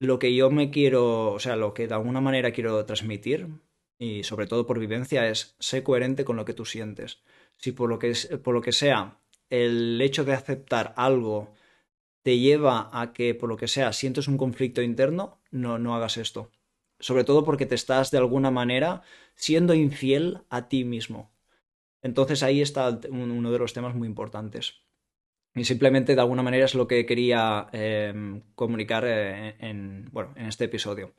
lo 0.00 0.18
que 0.18 0.34
yo 0.34 0.50
me 0.50 0.70
quiero, 0.70 1.32
o 1.32 1.38
sea, 1.40 1.56
lo 1.56 1.74
que 1.74 1.88
de 1.88 1.94
alguna 1.94 2.20
manera 2.20 2.52
quiero 2.52 2.84
transmitir, 2.84 3.48
y 3.98 4.22
sobre 4.24 4.46
todo 4.46 4.66
por 4.66 4.78
vivencia, 4.78 5.28
es 5.28 5.56
ser 5.58 5.82
coherente 5.82 6.24
con 6.24 6.36
lo 6.36 6.44
que 6.44 6.54
tú 6.54 6.64
sientes. 6.64 7.22
Si 7.56 7.72
por 7.72 7.88
lo 7.88 7.98
que, 7.98 8.14
por 8.42 8.54
lo 8.54 8.60
que 8.60 8.72
sea 8.72 9.18
el 9.50 10.00
hecho 10.00 10.24
de 10.24 10.34
aceptar 10.34 10.94
algo 10.96 11.54
te 12.22 12.38
lleva 12.38 12.90
a 12.92 13.12
que 13.12 13.34
por 13.34 13.48
lo 13.48 13.56
que 13.56 13.68
sea 13.68 13.92
sientes 13.92 14.28
un 14.28 14.36
conflicto 14.36 14.82
interno, 14.82 15.40
no, 15.50 15.78
no 15.78 15.94
hagas 15.94 16.16
esto. 16.16 16.50
Sobre 17.00 17.24
todo 17.24 17.44
porque 17.44 17.66
te 17.66 17.74
estás 17.74 18.10
de 18.10 18.18
alguna 18.18 18.50
manera 18.50 19.02
siendo 19.34 19.74
infiel 19.74 20.42
a 20.50 20.68
ti 20.68 20.84
mismo. 20.84 21.30
Entonces 22.02 22.42
ahí 22.42 22.60
está 22.60 23.00
uno 23.10 23.50
de 23.50 23.58
los 23.58 23.72
temas 23.72 23.94
muy 23.94 24.06
importantes. 24.06 24.82
Y 25.58 25.64
simplemente 25.64 26.14
de 26.14 26.20
alguna 26.20 26.42
manera 26.42 26.64
es 26.66 26.74
lo 26.74 26.86
que 26.86 27.04
quería 27.04 27.66
em, 27.72 28.42
comunicar 28.54 29.04
eh, 29.06 29.56
en, 29.58 30.08
bueno, 30.12 30.32
en 30.36 30.46
este 30.46 30.64
episodio. 30.66 31.14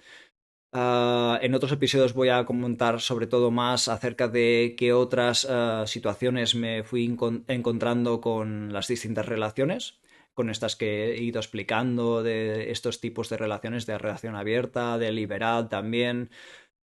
Ah, 0.71 1.39
en 1.41 1.55
otros 1.55 1.71
episodios 1.71 2.13
voy 2.13 2.29
a 2.29 2.45
comentar 2.45 3.01
sobre 3.01 3.27
todo 3.27 3.51
más 3.51 3.87
acerca 3.87 4.27
de 4.27 4.75
qué 4.77 4.93
otras 4.93 5.45
ah, 5.49 5.83
situaciones 5.87 6.55
me 6.55 6.83
fui 6.83 7.05
encontrando 7.47 8.21
con 8.21 8.71
las 8.71 8.87
distintas 8.87 9.25
relaciones, 9.25 9.99
con 10.33 10.49
estas 10.49 10.75
que 10.75 11.11
he 11.15 11.23
ido 11.23 11.39
explicando, 11.39 12.23
de 12.23 12.71
estos 12.71 13.01
tipos 13.01 13.29
de 13.29 13.37
relaciones, 13.37 13.85
de 13.87 13.97
relación 13.97 14.35
abierta, 14.35 14.97
de 14.97 15.11
liberal 15.11 15.69
también, 15.69 16.29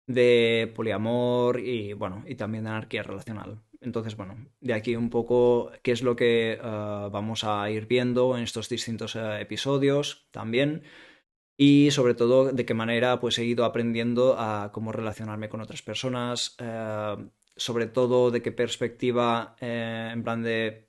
de 0.06 0.72
poliamor 0.74 1.60
y 1.60 1.92
bueno, 1.94 2.24
y 2.26 2.34
también 2.34 2.64
de 2.64 2.70
anarquía 2.70 3.02
relacional. 3.04 3.62
Entonces, 3.80 4.16
bueno, 4.16 4.36
de 4.60 4.74
aquí 4.74 4.96
un 4.96 5.10
poco 5.10 5.70
qué 5.82 5.92
es 5.92 6.02
lo 6.02 6.16
que 6.16 6.58
ah, 6.62 7.08
vamos 7.12 7.44
a 7.44 7.70
ir 7.70 7.86
viendo 7.86 8.36
en 8.36 8.42
estos 8.42 8.68
distintos 8.68 9.16
episodios 9.16 10.26
también 10.30 10.82
y 11.56 11.90
sobre 11.90 12.14
todo 12.14 12.52
de 12.52 12.64
qué 12.64 12.72
manera 12.74 13.20
pues 13.20 13.38
he 13.38 13.44
ido 13.44 13.64
aprendiendo 13.64 14.36
a 14.38 14.70
cómo 14.72 14.92
relacionarme 14.92 15.48
con 15.48 15.60
otras 15.60 15.82
personas, 15.82 16.56
eh, 16.60 17.16
sobre 17.56 17.86
todo 17.86 18.30
de 18.30 18.42
qué 18.42 18.52
perspectiva, 18.52 19.56
eh, 19.60 20.10
en 20.12 20.22
plan 20.22 20.42
de 20.42 20.88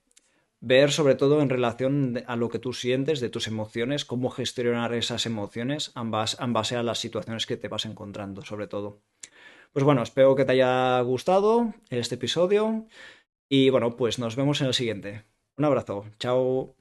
ver 0.62 0.91
sobre 0.91 1.15
todo 1.15 1.41
en 1.41 1.49
relación 1.49 2.23
a 2.28 2.36
lo 2.36 2.49
que 2.49 2.60
tú 2.60 2.73
sientes, 2.73 3.19
de 3.19 3.30
tus 3.30 3.47
emociones, 3.47 4.06
cómo 4.06 4.30
gestionar 4.30 4.93
esas 4.93 5.25
emociones 5.25 5.91
en 5.95 6.54
base 6.54 6.75
a 6.75 6.84
las 6.84 6.99
situaciones 6.99 7.45
que 7.47 7.58
te 7.58 7.67
vas 7.67 7.86
encontrando, 7.86 8.43
sobre 8.43 8.67
todo. 8.67 9.02
Pues 9.71 9.86
bueno, 9.86 10.01
espero 10.01 10.36
que 10.36 10.45
te 10.45 10.53
haya 10.53 10.99
gustado 11.01 11.73
este 11.89 12.15
episodio 12.15 12.88
y 13.47 13.69
bueno, 13.69 13.95
pues 13.95 14.17
nos 14.17 14.36
vemos 14.36 14.62
en 14.62 14.67
el 14.67 14.73
siguiente. 14.73 15.25
Un 15.58 15.65
abrazo, 15.65 16.05
chao. 16.17 16.75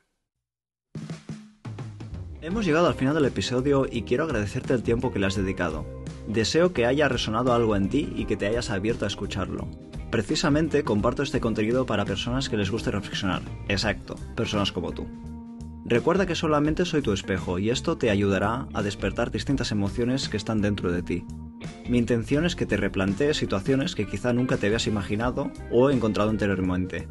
Hemos 2.41 2.65
llegado 2.65 2.87
al 2.87 2.95
final 2.95 3.15
del 3.15 3.27
episodio 3.27 3.87
y 3.91 4.03
quiero 4.03 4.25
agradecerte 4.25 4.73
el 4.73 4.83
tiempo 4.83 5.13
que 5.13 5.19
le 5.19 5.27
has 5.27 5.37
dedicado. 5.37 5.85
Deseo 6.29 6.73
que 6.73 6.87
haya 6.87 7.09
resonado 7.09 7.53
algo 7.53 7.77
en 7.77 7.91
ti 7.91 8.11
y 8.17 8.25
que 8.25 8.37
te 8.37 8.47
hayas 8.47 8.71
abierto 8.71 9.05
a 9.05 9.09
escucharlo. 9.09 9.69
Precisamente 10.11 10.83
comparto 10.83 11.23
este 11.23 11.41
contenido 11.41 11.85
para 11.85 12.07
personas 12.07 12.49
que 12.49 12.57
les 12.57 12.71
guste 12.71 12.91
reflexionar. 12.91 13.43
Exacto, 13.69 14.15
personas 14.35 14.73
como 14.73 14.93
tú. 14.93 15.07
Recuerda 15.85 16.25
que 16.25 16.35
solamente 16.35 16.87
soy 16.87 17.03
tu 17.03 17.13
espejo 17.13 17.59
y 17.59 17.69
esto 17.69 17.99
te 17.99 18.09
ayudará 18.09 18.67
a 18.73 18.83
despertar 18.83 19.31
distintas 19.31 19.73
emociones 19.73 20.31
que 20.31 20.39
están 20.39 20.63
dentro 20.63 20.91
de 20.91 21.03
ti. 21.03 21.25
Mi 21.89 21.99
intención 21.99 22.45
es 22.45 22.57
que 22.57 22.67
te 22.67 22.77
replantees 22.77 23.37
situaciones 23.37 23.95
que 23.95 24.07
quizá 24.07 24.33
nunca 24.33 24.57
te 24.57 24.67
habías 24.67 24.87
imaginado 24.87 25.51
o 25.71 25.91
encontrado 25.91 26.31
anteriormente 26.31 27.09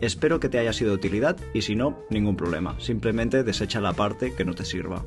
Espero 0.00 0.40
que 0.40 0.50
te 0.50 0.58
haya 0.58 0.74
sido 0.74 0.90
de 0.90 0.96
utilidad 0.96 1.36
y 1.54 1.62
si 1.62 1.74
no, 1.74 2.04
ningún 2.10 2.36
problema, 2.36 2.78
simplemente 2.78 3.42
desecha 3.44 3.80
la 3.80 3.94
parte 3.94 4.34
que 4.34 4.44
no 4.44 4.54
te 4.54 4.64
sirva. 4.64 5.04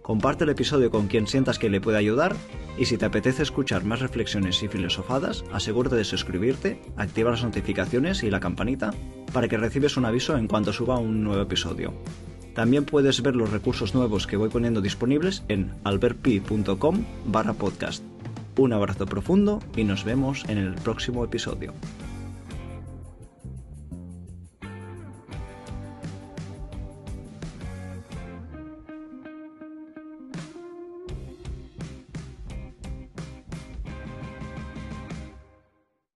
Comparte 0.00 0.44
el 0.44 0.50
episodio 0.50 0.90
con 0.90 1.08
quien 1.08 1.26
sientas 1.26 1.58
que 1.58 1.68
le 1.68 1.80
puede 1.80 1.98
ayudar 1.98 2.34
y 2.78 2.86
si 2.86 2.96
te 2.96 3.04
apetece 3.04 3.42
escuchar 3.42 3.84
más 3.84 4.00
reflexiones 4.00 4.62
y 4.62 4.68
filosofadas, 4.68 5.44
asegúrate 5.52 5.96
de 5.96 6.04
suscribirte, 6.04 6.80
activa 6.96 7.30
las 7.30 7.44
notificaciones 7.44 8.22
y 8.22 8.30
la 8.30 8.40
campanita 8.40 8.94
para 9.32 9.48
que 9.48 9.58
recibes 9.58 9.96
un 9.96 10.06
aviso 10.06 10.36
en 10.36 10.48
cuanto 10.48 10.72
suba 10.72 10.98
un 10.98 11.22
nuevo 11.22 11.42
episodio. 11.42 11.92
También 12.56 12.86
puedes 12.86 13.20
ver 13.22 13.36
los 13.36 13.50
recursos 13.50 13.94
nuevos 13.94 14.26
que 14.26 14.38
voy 14.38 14.48
poniendo 14.48 14.80
disponibles 14.80 15.44
en 15.48 15.72
albertpi.com 15.84 17.04
barra 17.26 17.52
podcast. 17.52 18.02
Un 18.56 18.72
abrazo 18.72 19.04
profundo 19.04 19.60
y 19.76 19.84
nos 19.84 20.04
vemos 20.04 20.42
en 20.48 20.56
el 20.56 20.74
próximo 20.74 21.22
episodio. 21.22 21.74